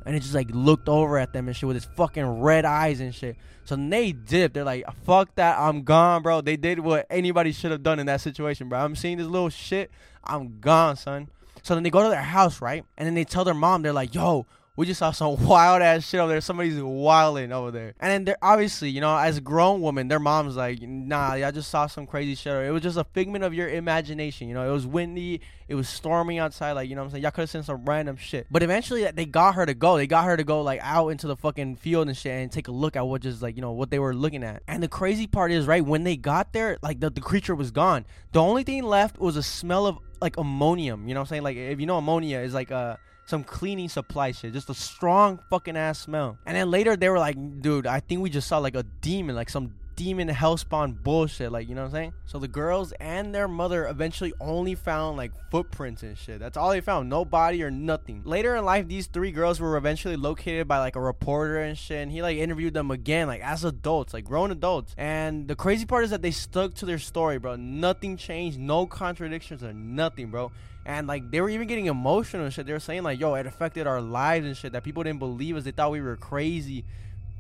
[0.06, 3.00] and it just like looked over at them and shit with its fucking red eyes
[3.00, 3.38] and shit.
[3.64, 4.56] So they dipped.
[4.56, 8.08] They're like, "Fuck that, I'm gone, bro." They did what anybody should have done in
[8.08, 8.80] that situation, bro.
[8.80, 9.92] I'm seeing this little shit.
[10.24, 11.30] I'm gone, son.
[11.62, 12.84] So then they go to their house, right?
[12.98, 16.08] And then they tell their mom, they're like, "Yo, we just saw some wild ass
[16.08, 16.42] shit over there.
[16.42, 17.94] Somebody's wilding over there.
[18.00, 21.52] And then they're obviously, you know, as a grown woman, their mom's like, nah, I
[21.52, 22.54] just saw some crazy shit.
[22.54, 24.48] It was just a figment of your imagination.
[24.48, 26.72] You know, it was windy, it was storming outside.
[26.72, 27.24] Like, you know I'm saying?
[27.24, 28.48] Y'all could have seen some random shit.
[28.50, 29.98] But eventually they got her to go.
[29.98, 32.70] They got her to go like out into the fucking field and shit and take
[32.70, 34.64] a look at what just like, you know, what they were looking at.
[34.70, 37.72] And the crazy part is, right, when they got there, like the, the creature was
[37.72, 38.06] gone.
[38.32, 41.10] The only thing left was a smell of like ammonium.
[41.10, 41.44] You know what I'm saying?
[41.44, 42.98] Like if you know ammonia is like a
[43.32, 44.54] some cleaning supply shit.
[44.54, 46.38] Just a strong fucking ass smell.
[46.46, 49.36] And then later they were like, dude, I think we just saw like a demon,
[49.36, 52.14] like some demon hellspawn bullshit, like you know what I'm saying?
[52.26, 56.40] So the girls and their mother eventually only found like footprints and shit.
[56.40, 58.22] That's all they found, no body or nothing.
[58.26, 62.02] Later in life, these three girls were eventually located by like a reporter and shit,
[62.02, 64.94] and he like interviewed them again, like as adults, like grown adults.
[64.98, 67.56] And the crazy part is that they stuck to their story, bro.
[67.56, 70.52] Nothing changed, no contradictions or nothing, bro.
[70.86, 72.66] And like they were even getting emotional and shit.
[72.66, 75.56] They were saying like, "Yo, it affected our lives and shit." That people didn't believe
[75.56, 75.64] us.
[75.64, 76.86] They thought we were crazy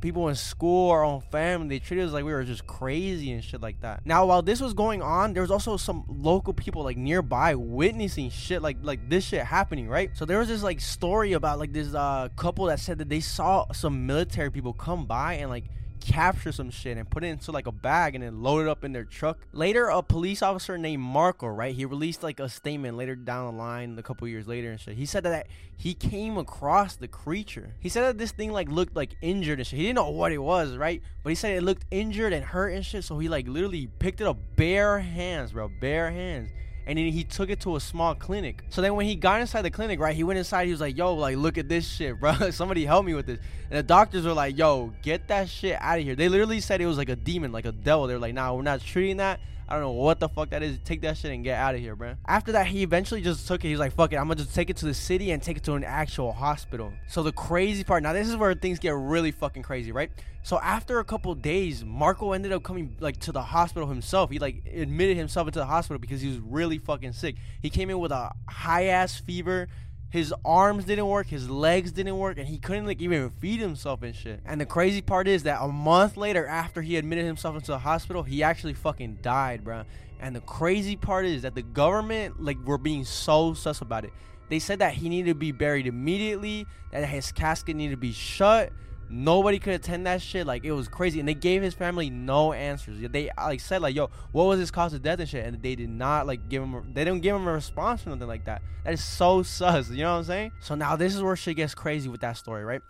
[0.01, 3.43] people in school, our own family, they treated us like we were just crazy and
[3.43, 4.01] shit like that.
[4.03, 8.31] Now, while this was going on, there was also some local people like nearby witnessing
[8.31, 10.09] shit like like this shit happening, right?
[10.15, 13.19] So there was this like story about like this uh couple that said that they
[13.21, 15.65] saw some military people come by and like
[16.01, 18.83] capture some shit and put it into like a bag and then load it up
[18.83, 19.39] in their truck.
[19.53, 21.73] Later, a police officer named Marco, right?
[21.73, 24.97] He released like a statement later down the line, a couple years later and shit.
[24.97, 27.75] He said that he came across the creature.
[27.79, 29.77] He said that this thing like looked like injured and shit.
[29.77, 31.01] He didn't know what it was, right?
[31.23, 33.03] But he said it looked injured and hurt and shit.
[33.03, 36.49] So he like literally picked it up bare hands, bro, bare hands
[36.91, 38.65] and then he took it to a small clinic.
[38.69, 40.65] So then when he got inside the clinic, right, he went inside.
[40.65, 42.33] He was like, "Yo, like, look at this shit, bro.
[42.51, 45.99] Somebody help me with this." And the doctors were like, "Yo, get that shit out
[45.99, 48.07] of here." They literally said it was like a demon, like a devil.
[48.07, 49.39] They're like, "Nah, we're not treating that.
[49.71, 50.79] I don't know what the fuck that is.
[50.83, 52.15] Take that shit and get out of here, bro.
[52.27, 53.69] After that, he eventually just took it.
[53.69, 54.17] He's like, fuck it.
[54.17, 56.91] I'm gonna just take it to the city and take it to an actual hospital.
[57.07, 60.11] So the crazy part, now this is where things get really fucking crazy, right?
[60.43, 64.29] So after a couple days, Marco ended up coming like to the hospital himself.
[64.29, 67.37] He like admitted himself into the hospital because he was really fucking sick.
[67.61, 69.69] He came in with a high ass fever
[70.11, 74.03] his arms didn't work, his legs didn't work, and he couldn't like even feed himself
[74.03, 74.41] and shit.
[74.45, 77.79] And the crazy part is that a month later, after he admitted himself into the
[77.79, 79.83] hospital, he actually fucking died, bro.
[80.19, 84.11] And the crazy part is that the government like were being so sus about it.
[84.49, 88.11] They said that he needed to be buried immediately, that his casket needed to be
[88.11, 88.73] shut,
[89.11, 90.47] Nobody could attend that shit.
[90.47, 92.97] Like it was crazy, and they gave his family no answers.
[93.11, 95.75] They like said like, "Yo, what was his cause of death and shit?" And they
[95.75, 96.91] did not like give him.
[96.93, 98.61] They didn't give him a response or nothing like that.
[98.85, 99.89] That is so sus.
[99.89, 100.51] You know what I'm saying?
[100.61, 102.81] So now this is where shit gets crazy with that story, right?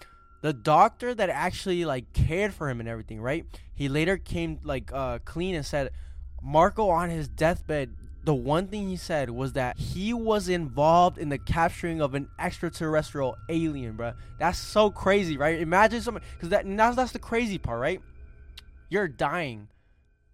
[0.42, 3.46] The doctor that actually like cared for him and everything, right?
[3.74, 5.90] He later came like uh clean and said
[6.42, 11.30] Marco on his deathbed the one thing he said was that he was involved in
[11.30, 14.14] the capturing of an extraterrestrial alien, bro.
[14.40, 15.60] That's so crazy, right?
[15.60, 18.02] Imagine someone, because that that's, that's the crazy part, right?
[18.90, 19.70] You're dying,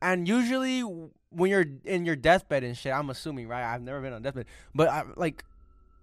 [0.02, 3.63] and usually when you're in your deathbed and shit, I'm assuming, right?
[3.63, 5.43] I've never been on deathbed, but I, like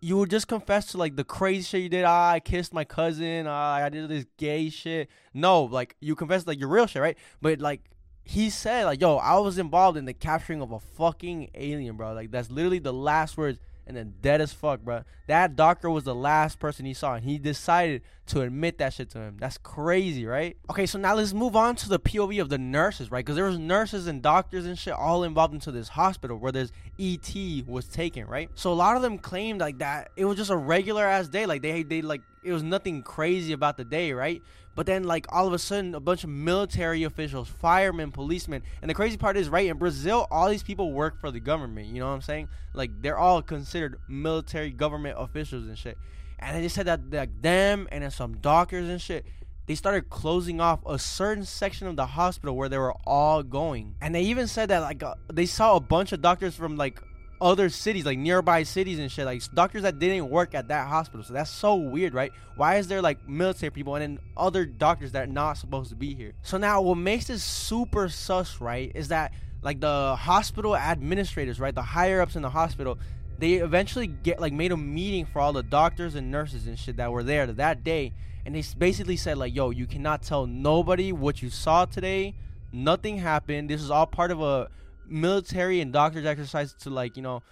[0.01, 2.05] you would just confess to like the crazy shit you did.
[2.05, 3.47] Ah, I kissed my cousin.
[3.47, 5.09] Ah, I did this gay shit.
[5.33, 7.17] No, like you confess like your real shit, right?
[7.41, 7.81] But like
[8.25, 12.15] he said like, "Yo, I was involved in the capturing of a fucking alien, bro."
[12.15, 15.03] Like that's literally the last words, and then dead as fuck, bro.
[15.27, 19.11] That doctor was the last person he saw, and he decided to admit that shit
[19.11, 19.37] to him.
[19.39, 20.57] That's crazy, right?
[20.71, 23.25] Okay, so now let's move on to the POV of the nurses, right?
[23.25, 26.73] Because there was nurses and doctors and shit all involved into this hospital where this
[26.99, 27.35] ET
[27.67, 28.49] was taken, right?
[28.55, 31.45] So a lot of them claimed like that it was just a regular ass day,
[31.45, 34.43] like they they like it was nothing crazy about the day, right?
[34.75, 38.63] But then, like, all of a sudden, a bunch of military officials, firemen, policemen.
[38.83, 41.89] And the crazy part is, right, in Brazil, all these people work for the government.
[41.89, 42.49] You know what I'm saying?
[42.73, 45.97] Like, they're all considered military government officials and shit.
[46.41, 49.25] And they just said that, like, them and then some doctors and shit,
[49.67, 53.95] they started closing off a certain section of the hospital where they were all going.
[54.03, 57.01] And they even said that, like, uh, they saw a bunch of doctors from, like,
[57.45, 61.23] other cities, like nearby cities and shit, like doctors that didn't work at that hospital.
[61.23, 62.33] So that's so weird, right?
[62.57, 65.95] Why is there like military people and then other doctors that are not supposed to
[65.95, 66.33] be here?
[66.43, 71.75] So now what makes this super sus, right, is that like the hospital administrators, right,
[71.75, 72.99] the higher ups in the hospital,
[73.39, 76.97] they eventually get like made a meeting for all the doctors and nurses and shit
[76.97, 78.15] that were there that day,
[78.47, 82.35] and they basically said like, "Yo, you cannot tell nobody what you saw today.
[82.73, 83.69] Nothing happened.
[83.69, 84.71] This is all part of a
[85.09, 87.43] military and doctors exercise to like you know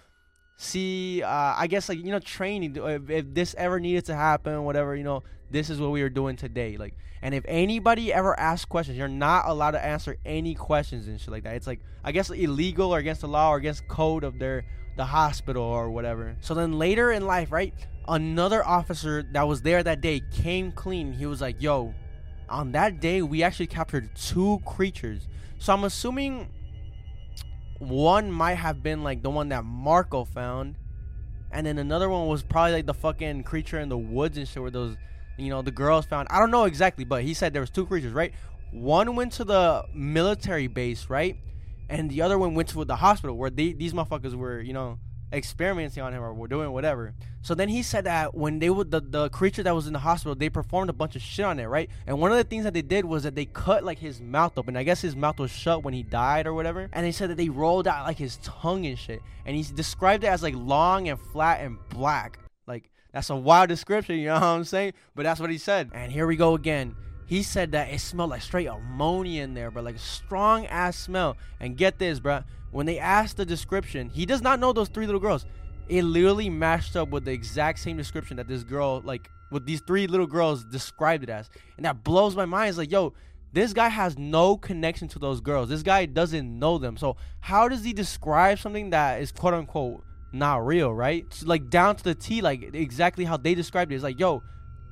[0.55, 4.63] see uh, i guess like you know training if, if, this ever needed to happen
[4.63, 8.37] whatever you know this is what we are doing today like and if anybody ever
[8.37, 11.55] asks questions you're not allowed to answer any questions and shit like that.
[11.55, 15.05] It's like i guess illegal or against the law or against code of their the
[15.05, 16.35] hospital or whatever.
[16.41, 17.73] So then later in life right
[18.09, 21.13] another officer that was there that day came clean.
[21.13, 21.93] He was like yo
[22.49, 25.27] on that day we actually captured two creatures.
[25.59, 26.49] So i'm assuming
[27.83, 30.75] one might have been like the one that Marco found,
[31.51, 34.61] and then another one was probably like the fucking creature in the woods and shit
[34.61, 34.97] where those,
[35.37, 36.27] you know, the girls found.
[36.31, 38.33] I don't know exactly, but he said there was two creatures, right?
[38.71, 41.37] One went to the military base, right,
[41.89, 44.97] and the other one went to the hospital where they, these motherfuckers were, you know,
[45.33, 47.13] experimenting on him or were doing whatever.
[47.41, 49.99] So then he said that when they would the, the creature that was in the
[49.99, 51.89] hospital, they performed a bunch of shit on it, right?
[52.07, 54.57] And one of the things that they did was that they cut like his mouth
[54.57, 54.77] open.
[54.77, 56.89] I guess his mouth was shut when he died or whatever.
[56.93, 59.21] And they said that they rolled out like his tongue and shit.
[59.45, 62.39] And he described it as like long and flat and black.
[62.67, 64.93] Like that's a wild description, you know what I'm saying?
[65.15, 65.91] But that's what he said.
[65.93, 66.95] And here we go again.
[67.25, 70.97] He said that it smelled like straight ammonia in there, but Like a strong ass
[70.97, 71.37] smell.
[71.59, 72.43] And get this, bro.
[72.73, 75.45] When they asked the description, he does not know those three little girls.
[75.89, 79.81] it literally matched up with the exact same description that this girl, like, with these
[79.81, 81.49] three little girls described it as.
[81.77, 82.69] And that blows my mind.
[82.69, 83.13] It's like, yo,
[83.53, 85.69] this guy has no connection to those girls.
[85.69, 86.97] This guy doesn't know them.
[86.97, 91.31] So how does he describe something that is quote unquote not real, right?
[91.31, 93.95] So like down to the T, like exactly how they described it.
[93.95, 94.41] It's like, yo,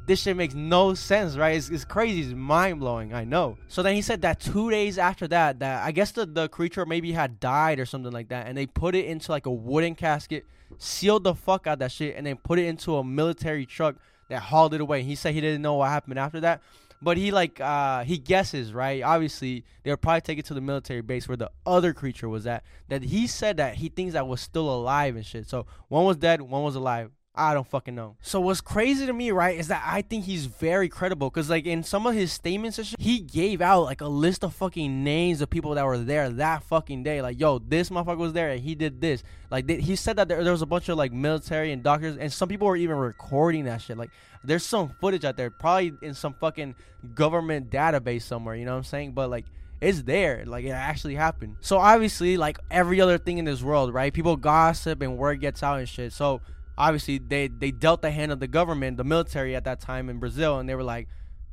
[0.08, 1.56] this shit makes no sense, right?
[1.56, 2.22] It's, it's crazy.
[2.22, 3.14] It's mind blowing.
[3.14, 3.58] I know.
[3.68, 6.86] So then he said that two days after that, that I guess the, the creature
[6.86, 8.48] maybe had died or something like that.
[8.48, 10.46] And they put it into like a wooden casket,
[10.78, 13.96] sealed the fuck out that shit, and then put it into a military truck
[14.30, 15.04] that hauled it away.
[15.04, 16.62] He said he didn't know what happened after that.
[17.04, 19.02] But he like uh he guesses, right?
[19.02, 22.46] Obviously, they would probably take it to the military base where the other creature was
[22.46, 22.64] at.
[22.90, 25.50] That he said that he thinks that was still alive and shit.
[25.50, 27.10] So one was dead, one was alive.
[27.34, 28.17] I don't fucking know.
[28.22, 31.65] So what's crazy to me, right, is that I think he's very credible because like
[31.65, 35.04] in some of his statements, and shit, he gave out like a list of fucking
[35.04, 37.22] names of people that were there that fucking day.
[37.22, 39.24] Like, yo, this motherfucker was there and he did this.
[39.50, 42.34] Like, he said that there, there was a bunch of like military and doctors, and
[42.34, 43.98] some people were even recording that shit.
[43.98, 44.12] Like,
[44.44, 46.76] there's some footage out there, probably in some fucking
[47.15, 48.56] government database somewhere.
[48.56, 49.13] You know what I'm saying?
[49.13, 49.46] But like
[49.80, 53.91] it's there like it actually happened so obviously like every other thing in this world
[53.91, 56.39] right people gossip and word gets out and shit so
[56.78, 60.20] obviously they they dealt the hand of the government, the military at that time in
[60.20, 61.08] Brazil, and they were like,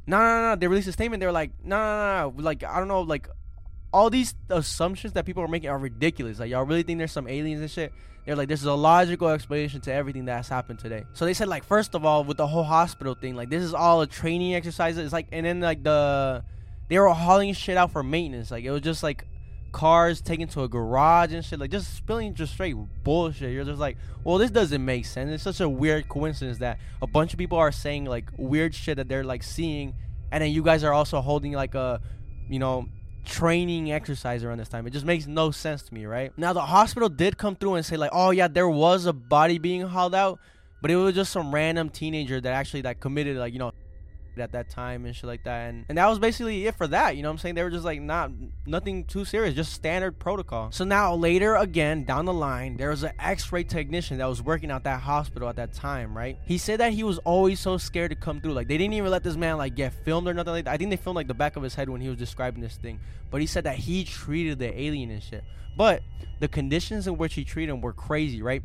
[0.07, 0.57] no, no, no.
[0.57, 1.20] They released a statement.
[1.20, 2.42] They were like, no, no, no.
[2.42, 3.28] Like I don't know, like
[3.92, 6.38] all these assumptions that people are making are ridiculous.
[6.38, 7.92] Like y'all really think there's some aliens and shit?
[8.24, 11.04] They're like, this is a logical explanation to everything that's happened today.
[11.14, 13.72] So they said like, first of all, with the whole hospital thing, like this is
[13.72, 14.98] all a training exercise.
[14.98, 16.44] It's like, and then like the
[16.88, 18.50] they were hauling shit out for maintenance.
[18.50, 19.24] Like it was just like
[19.72, 23.52] cars taken to a garage and shit, like just spilling just straight bullshit.
[23.52, 25.31] You're just like, well, this doesn't make sense.
[25.31, 28.96] It's such a weird coincidence that a bunch of people are saying like weird shit
[28.96, 29.94] that they're like seeing,
[30.33, 32.00] and then you guys are also holding like a,
[32.48, 32.88] you know,
[33.24, 34.87] training exercise around this time.
[34.87, 36.33] It just makes no sense to me, right?
[36.37, 39.59] Now the hospital did come through and say like, oh yeah, there was a body
[39.59, 40.40] being hauled out,
[40.81, 43.72] but it was just some random teenager that actually like committed like you know
[44.40, 45.68] at that time and shit like that.
[45.68, 47.16] And, and that was basically it for that.
[47.16, 47.55] You know what I'm saying?
[47.55, 48.31] They were just like not
[48.66, 50.70] nothing too serious, just standard protocol.
[50.72, 54.70] So now later again down the line, there was an X-ray technician that was working
[54.70, 56.38] at that hospital at that time, right?
[56.44, 58.53] He said that he was always so scared to come through.
[58.53, 60.72] Like they didn't even let this man like get filmed or nothing like that.
[60.72, 62.77] I think they filmed like the back of his head when he was describing this
[62.77, 63.01] thing.
[63.31, 65.44] But he said that he treated the alien and shit.
[65.77, 66.03] But
[66.40, 68.62] the conditions in which he treated him were crazy, right?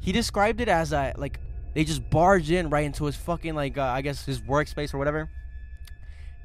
[0.00, 1.40] He described it as a like
[1.74, 4.98] they just barged in right into his fucking like uh, I guess his workspace or
[4.98, 5.28] whatever.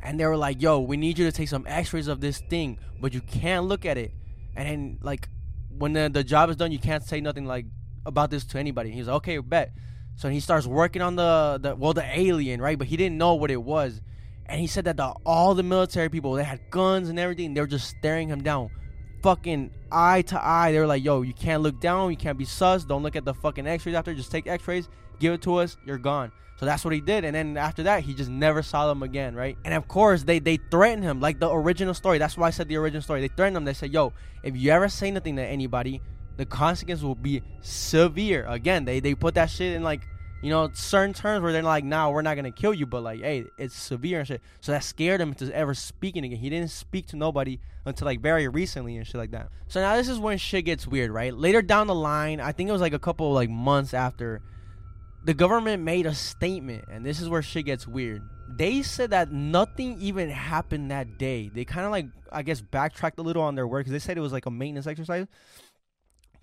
[0.02, 2.80] And they were like, "Yo, we need you to take some X-rays of this thing,
[3.00, 4.12] but you can't look at it."
[4.56, 5.30] And then like
[5.70, 7.66] when the the job is done, you can't say nothing like
[8.06, 8.92] about this to anybody.
[8.92, 9.72] He's like, "Okay, bet."
[10.16, 12.78] So he starts working on the the well the alien, right?
[12.78, 14.02] But he didn't know what it was.
[14.48, 17.54] And he said that the, all the military people they had guns and everything.
[17.54, 18.72] They were just staring him down,
[19.22, 20.72] fucking eye to eye.
[20.72, 22.10] They were like, "Yo, you can't look down.
[22.10, 22.84] You can't be sus.
[22.84, 24.16] Don't look at the fucking X-rays after.
[24.16, 24.90] Just take X-rays
[25.20, 26.32] give it to us, you're gone.
[26.60, 27.24] So that's what he did.
[27.24, 29.58] And then after that, he just never saw them again, right?
[29.64, 32.18] And of course, they they threatened him like the original story.
[32.18, 33.22] That's why I said the original story.
[33.22, 33.64] They threatened him.
[33.64, 34.12] They said, "Yo,
[34.44, 36.02] if you ever say nothing to anybody,
[36.36, 40.02] the consequence will be severe." Again, they they put that shit in like
[40.42, 43.22] you know certain terms where they're like, "Nah, we're not gonna kill you," but like,
[43.22, 46.40] "Hey, it's severe and shit." So that scared him to ever speaking again.
[46.40, 49.48] He didn't speak to nobody until like very recently and shit like that.
[49.70, 51.34] So now this is when shit gets weird, right?
[51.34, 54.42] Later down the line, I think it was like a couple like months after
[55.30, 58.28] the government made a statement, and this is where shit gets weird.
[58.48, 61.52] They said that nothing even happened that day.
[61.54, 64.18] They kind of like, I guess, backtracked a little on their work because they said
[64.18, 65.28] it was like a maintenance exercise.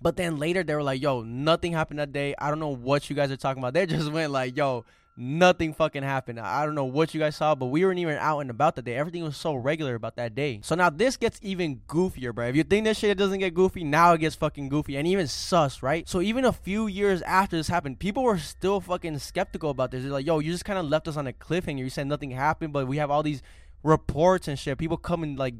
[0.01, 2.33] But then later they were like, yo, nothing happened that day.
[2.39, 3.73] I don't know what you guys are talking about.
[3.73, 4.85] They just went like, yo,
[5.17, 6.39] nothing fucking happened.
[6.39, 8.85] I don't know what you guys saw, but we weren't even out and about that
[8.85, 8.95] day.
[8.95, 10.59] Everything was so regular about that day.
[10.63, 12.47] So now this gets even goofier, bro.
[12.47, 15.27] If you think this shit doesn't get goofy, now it gets fucking goofy and even
[15.27, 16.07] sus, right?
[16.07, 20.03] So even a few years after this happened, people were still fucking skeptical about this.
[20.03, 21.79] They're like, yo, you just kind of left us on a cliffhanger.
[21.79, 23.41] You said nothing happened, but we have all these
[23.83, 24.77] reports and shit.
[24.77, 25.55] People coming like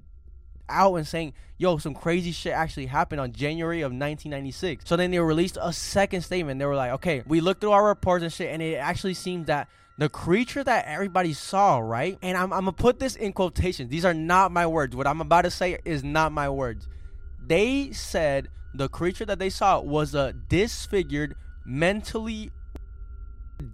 [0.70, 4.86] out and saying, yo, some crazy shit actually happened on January of 1996.
[4.88, 6.60] So then they released a second statement.
[6.60, 9.48] They were like, okay, we looked through our reports and shit, and it actually seems
[9.48, 12.18] that the creature that everybody saw, right?
[12.22, 13.90] And I'm, I'm gonna put this in quotations.
[13.90, 14.96] These are not my words.
[14.96, 16.88] What I'm about to say is not my words.
[17.46, 22.52] They said the creature that they saw was a disfigured, mentally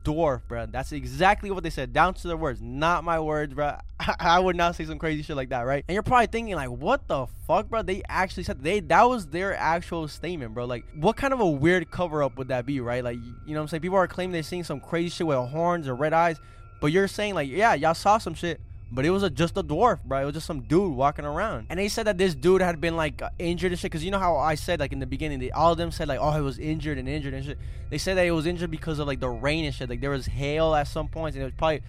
[0.04, 0.65] dwarf, bro.
[0.65, 2.62] That's exactly what they said, down to their words.
[2.62, 3.78] Not my words, bro.
[4.19, 5.84] I would not say some crazy shit like that, right?
[5.88, 7.82] And you're probably thinking, like, what the fuck, bro?
[7.82, 10.65] They actually said they that was their actual statement, bro.
[10.65, 13.04] Like, what kind of a weird cover up would that be, right?
[13.04, 13.82] Like, you know what I'm saying?
[13.82, 16.39] People are claiming they're seeing some crazy shit with horns or red eyes,
[16.82, 18.62] but you're saying, like, yeah, y'all saw some shit,
[18.94, 20.22] but it was a, just a dwarf, bro.
[20.22, 21.68] It was just some dude walking around.
[21.70, 23.91] And they said that this dude had been like uh, injured and shit.
[23.91, 26.08] Cause you know how I said like in the beginning, they, all of them said
[26.08, 27.58] like, oh, he was injured and injured and shit.
[27.89, 29.89] They said that he was injured because of like the rain and shit.
[29.89, 31.82] Like there was hail at some points, and it was probably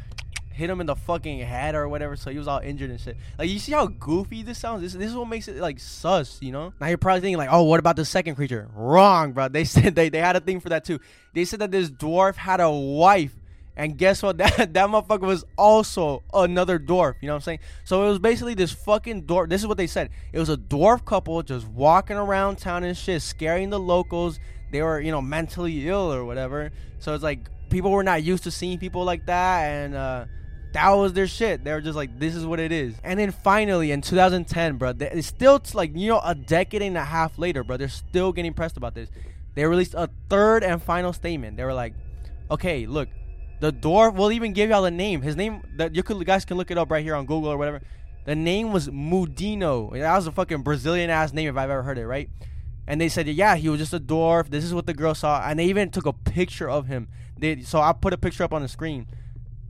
[0.55, 3.17] hit him in the fucking head or whatever, so he was all injured and shit.
[3.39, 4.83] Like you see how goofy this sounds?
[4.83, 6.73] This this is what makes it like sus, you know?
[6.81, 8.69] Now you're probably thinking like, oh, what about the second creature?
[8.73, 9.49] Wrong, bro.
[9.49, 11.01] They said they, they had a thing for that too.
[11.35, 13.35] They said that this dwarf had a wife.
[13.77, 14.39] And guess what?
[14.45, 17.15] That that motherfucker was also another dwarf.
[17.21, 17.59] You know what I'm saying?
[17.85, 19.49] So it was basically this fucking dwarf.
[19.49, 20.11] This is what they said.
[20.33, 24.39] It was a dwarf couple just walking around town and shit, scaring the locals.
[24.71, 26.73] They were, you know, mentally ill or whatever.
[26.99, 30.25] So it's like people were not used to seeing people like that, and uh,
[30.73, 31.65] that was their shit.
[31.65, 32.95] They were just like, this is what it is.
[33.03, 37.05] And then finally in 2010, bro, it's still like you know a decade and a
[37.05, 37.77] half later, bro.
[37.77, 39.09] They're still getting pressed about this.
[39.55, 41.57] They released a third and final statement.
[41.57, 41.95] They were like,
[42.51, 43.09] okay, look,
[43.65, 44.15] the dwarf.
[44.15, 45.23] We'll even give y'all the name.
[45.23, 45.63] His name.
[45.77, 47.81] That you could guys can look it up right here on Google or whatever.
[48.27, 49.99] The name was Mudinho.
[49.99, 52.29] That was a fucking Brazilian ass name if I've ever heard it, right?
[52.87, 54.51] And they said, yeah, he was just a dwarf.
[54.51, 57.09] This is what the girl saw, and they even took a picture of him.
[57.39, 59.07] They so I put a picture up on the screen.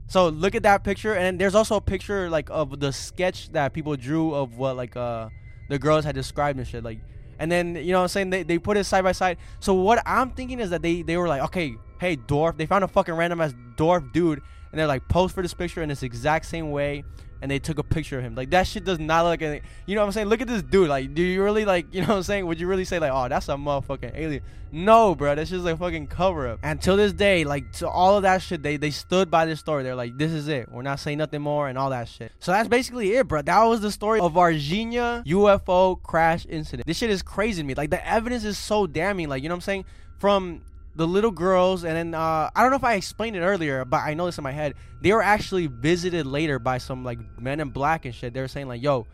[0.07, 3.71] So look at that picture, and there's also a picture like of the sketch that
[3.71, 5.29] people drew of what like uh
[5.69, 6.83] the girls had described and shit.
[6.83, 6.99] Like,
[7.39, 9.37] and then you know what I'm saying they, they put it side by side.
[9.61, 12.83] So what I'm thinking is that they they were like, okay, hey dwarf, they found
[12.83, 14.41] a fucking random ass dwarf dude,
[14.71, 17.03] and they're like post for this picture in this exact same way
[17.41, 18.33] and they took a picture of him.
[18.33, 19.69] Like that shit does not look like anything.
[19.85, 20.27] You know what I'm saying?
[20.27, 20.89] Look at this dude.
[20.89, 21.93] Like, do you really like?
[21.93, 22.47] You know what I'm saying?
[22.47, 24.41] Would you really say like, oh, that's a motherfucking alien?
[24.71, 25.35] No, bro.
[25.35, 26.59] That's just like fucking cover up.
[26.63, 29.59] And till this day, like to all of that shit, they they stood by this
[29.59, 29.83] story.
[29.83, 30.71] They're like, this is it.
[30.71, 32.31] We're not saying nothing more and all that shit.
[32.39, 33.41] So that's basically it, bro.
[33.41, 36.87] That was the story of Varginha UFO crash incident.
[36.87, 37.75] This shit is crazy to me.
[37.75, 39.29] Like the evidence is so damning.
[39.29, 39.85] Like you know what I'm saying?
[40.17, 40.61] From
[40.95, 43.97] the little girls, and then uh, I don't know if I explained it earlier, but
[43.97, 44.73] I know this in my head.
[45.01, 48.33] They were actually visited later by some like men in black and shit.
[48.33, 49.05] They were saying like, "Yo,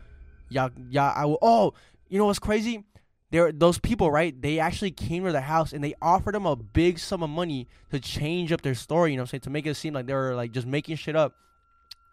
[0.48, 1.74] y'all, y'all, I will." Oh,
[2.08, 2.84] you know what's crazy?
[3.30, 4.40] There, those people, right?
[4.40, 7.66] They actually came to the house and they offered them a big sum of money
[7.90, 9.12] to change up their story.
[9.12, 9.40] You know what I'm saying?
[9.42, 11.34] To make it seem like they were like just making shit up.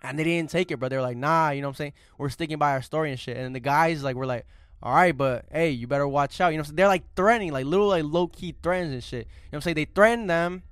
[0.02, 1.94] And they didn't take it, but they're like, nah, you know what I'm saying?
[2.18, 3.36] We're sticking by our story and shit.
[3.36, 4.46] And the guys like were like,
[4.82, 6.50] all right, but hey, you better watch out.
[6.50, 9.20] You know, they're like threatening, like little like low key threats and shit.
[9.20, 9.76] You know what I'm saying?
[9.76, 10.64] They threaten them.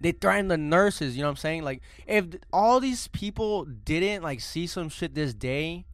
[0.00, 1.16] They threaten the nurses.
[1.16, 1.62] You know what I'm saying?
[1.64, 5.86] Like if all these people didn't like see some shit this day,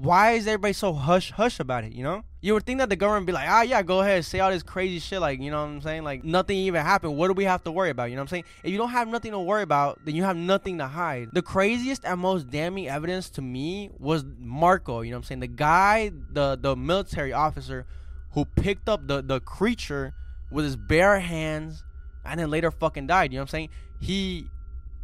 [0.00, 1.92] why is everybody so hush hush about it?
[1.92, 4.40] You know, you would think that the government be like, ah, yeah, go ahead, say
[4.40, 7.18] all this crazy shit, like you know what I'm saying, like nothing even happened.
[7.18, 8.04] What do we have to worry about?
[8.04, 8.44] You know what I'm saying?
[8.64, 11.28] If you don't have nothing to worry about, then you have nothing to hide.
[11.32, 15.02] The craziest and most damning evidence to me was Marco.
[15.02, 15.40] You know what I'm saying?
[15.40, 17.84] The guy, the the military officer,
[18.32, 20.14] who picked up the the creature
[20.50, 21.84] with his bare hands
[22.24, 23.32] and then later fucking died.
[23.32, 23.68] You know what I'm saying?
[24.00, 24.46] He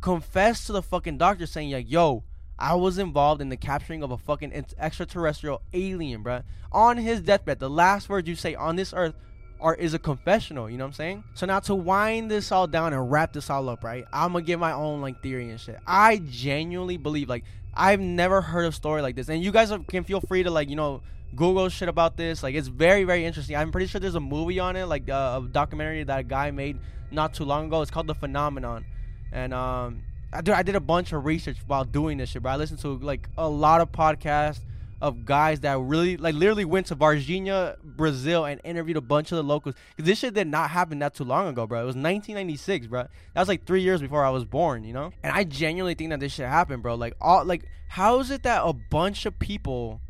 [0.01, 2.25] confessed to the fucking doctor saying like, yo
[2.59, 6.43] I was involved in the capturing of a fucking extraterrestrial alien, bruh.
[6.73, 9.15] On his deathbed, the last words you say on this earth
[9.61, 11.25] are is a confessional, you know what I'm saying?
[11.35, 14.05] So now to wind this all down and wrap this all up, right?
[14.13, 15.79] I'm gonna give my own like theory and shit.
[15.87, 17.45] I genuinely believe like
[17.75, 20.69] I've never heard a story like this, and you guys can feel free to like
[20.71, 21.03] you know
[21.35, 22.43] Google shit about this.
[22.43, 23.57] Like it's very very interesting.
[23.57, 26.51] I'm pretty sure there's a movie on it, like uh, a documentary that a guy
[26.51, 26.79] made
[27.11, 27.83] not too long ago.
[27.83, 28.85] It's called The Phenomenon,
[29.33, 30.03] and um
[30.33, 32.53] I did, I did a bunch of research while doing this shit, bro.
[32.53, 34.61] I listened to like a lot of podcasts
[35.01, 39.37] of guys that really, like, literally went to Varginha, Brazil, and interviewed a bunch of
[39.37, 39.75] the locals.
[39.97, 41.81] Cause this shit did not happen that too long ago, bro.
[41.81, 43.03] It was 1996, bro.
[43.35, 45.13] That was like three years before I was born, you know.
[45.23, 46.95] And I genuinely think that this shit happened, bro.
[46.95, 50.01] Like, all like, how is it that a bunch of people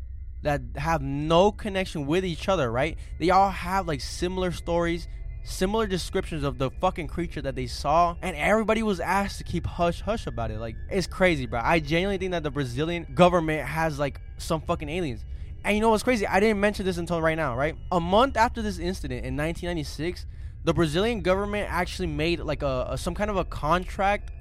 [0.43, 2.97] that have no connection with each other, right?
[3.19, 5.07] They all have like similar stories
[5.47, 9.65] similar descriptions of the fucking creature that they saw, and everybody was asked to keep
[9.65, 10.59] hush hush about it.
[10.59, 11.61] Like, it's crazy, bro.
[11.63, 15.23] I genuinely think that the Brazilian government has like some fucking aliens.
[15.63, 16.27] And you know what's crazy?
[16.27, 17.75] I didn't mention this until right now, right?
[17.91, 20.25] A month after this incident in 1996,
[20.63, 24.31] the Brazilian government actually made like a, a some kind of a contract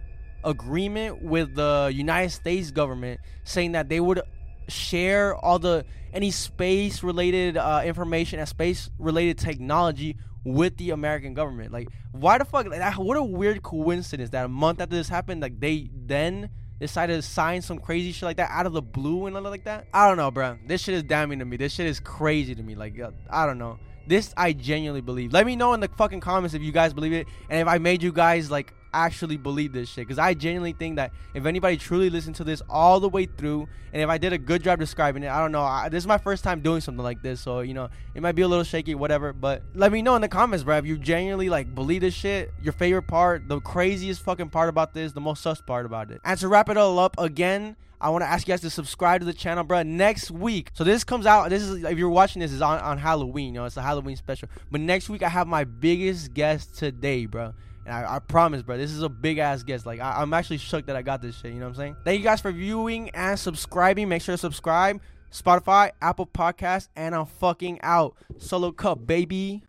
[0.45, 4.21] agreement with the United States government saying that they would
[4.69, 10.17] share all the any space related uh, information and space related technology
[10.47, 11.73] with the American government.
[11.73, 12.67] Like, why the fuck?
[12.69, 17.17] Like, what a weird coincidence that a month after this happened, like they then decided
[17.17, 19.89] to sign some crazy shit like that out of the blue and all like that.
[19.93, 20.57] I don't know, bro.
[20.67, 21.57] This shit is damning to me.
[21.57, 22.77] This shit is crazy to me.
[22.77, 23.81] Like, uh, I don't know.
[24.07, 25.33] This I genuinely believe.
[25.33, 27.79] Let me know in the fucking comments if you guys believe it, and if I
[27.79, 30.07] made you guys like actually believe this shit.
[30.07, 33.69] Because I genuinely think that if anybody truly listened to this all the way through,
[33.93, 35.63] and if I did a good job describing it, I don't know.
[35.63, 38.35] I, this is my first time doing something like this, so you know it might
[38.35, 39.33] be a little shaky, whatever.
[39.33, 40.79] But let me know in the comments, bro.
[40.79, 44.95] If you genuinely like believe this shit, your favorite part, the craziest fucking part about
[44.95, 46.21] this, the most sus part about it.
[46.25, 47.77] And to wrap it all up again.
[47.99, 49.83] I want to ask you guys to subscribe to the channel, bro.
[49.83, 51.49] Next week, so this comes out.
[51.49, 53.55] This is if you're watching this is on on Halloween.
[53.55, 54.51] You know, it's a Halloween special.
[54.71, 57.55] But next week I have my biggest guest today, bro.
[57.87, 59.87] And I, I, promise, bro, this is a big ass guest.
[59.87, 61.53] Like, I, am actually shook that I got this shit.
[61.53, 61.97] You know what I'm saying?
[62.05, 64.09] Thank you guys for viewing and subscribing.
[64.09, 65.01] Make sure to subscribe.
[65.33, 68.17] Spotify, Apple Podcasts, and I'm fucking out.
[68.39, 69.63] Solo Cup, baby.